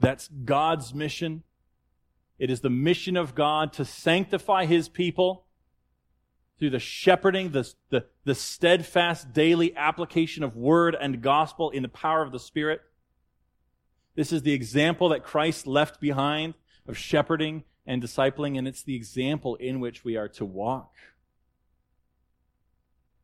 That's 0.00 0.28
God's 0.28 0.92
mission. 0.92 1.44
It 2.38 2.50
is 2.50 2.60
the 2.60 2.70
mission 2.70 3.16
of 3.16 3.34
God 3.34 3.72
to 3.74 3.84
sanctify 3.84 4.66
his 4.66 4.88
people 4.88 5.46
through 6.58 6.70
the 6.70 6.78
shepherding, 6.78 7.50
the, 7.50 7.70
the, 7.90 8.06
the 8.24 8.34
steadfast 8.34 9.32
daily 9.32 9.74
application 9.76 10.42
of 10.42 10.56
word 10.56 10.96
and 10.98 11.22
gospel 11.22 11.70
in 11.70 11.82
the 11.82 11.88
power 11.88 12.22
of 12.22 12.32
the 12.32 12.38
Spirit. 12.38 12.80
This 14.14 14.32
is 14.32 14.42
the 14.42 14.52
example 14.52 15.10
that 15.10 15.22
Christ 15.22 15.66
left 15.66 16.00
behind 16.00 16.54
of 16.86 16.96
shepherding 16.96 17.64
and 17.86 18.02
discipling, 18.02 18.58
and 18.58 18.66
it's 18.66 18.82
the 18.82 18.96
example 18.96 19.54
in 19.56 19.80
which 19.80 20.04
we 20.04 20.16
are 20.16 20.28
to 20.28 20.44
walk. 20.44 20.92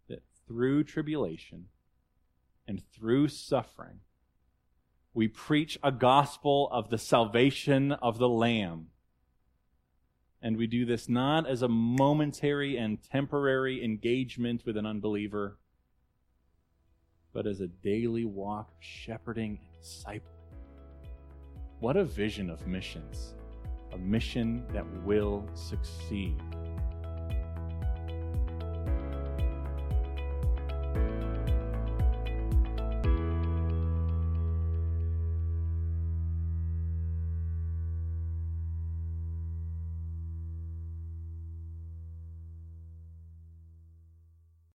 That 0.08 0.22
through 0.46 0.84
tribulation 0.84 1.66
and 2.68 2.82
through 2.92 3.28
suffering, 3.28 4.00
we 5.14 5.28
preach 5.28 5.78
a 5.82 5.92
gospel 5.92 6.68
of 6.70 6.90
the 6.90 6.98
salvation 6.98 7.92
of 7.92 8.18
the 8.18 8.28
Lamb 8.28 8.88
and 10.42 10.56
we 10.56 10.66
do 10.66 10.84
this 10.84 11.08
not 11.08 11.46
as 11.46 11.62
a 11.62 11.68
momentary 11.68 12.76
and 12.76 13.02
temporary 13.02 13.84
engagement 13.84 14.64
with 14.66 14.76
an 14.76 14.84
unbeliever, 14.84 15.58
but 17.32 17.46
as 17.46 17.60
a 17.60 17.68
daily 17.68 18.24
walk 18.24 18.68
of 18.70 18.82
shepherding 18.82 19.58
and 19.60 19.82
discipling. 19.82 20.20
What 21.78 21.96
a 21.96 22.04
vision 22.04 22.50
of 22.50 22.66
missions! 22.66 23.34
A 23.92 23.98
mission 23.98 24.64
that 24.72 24.86
will 25.04 25.48
succeed. 25.54 26.36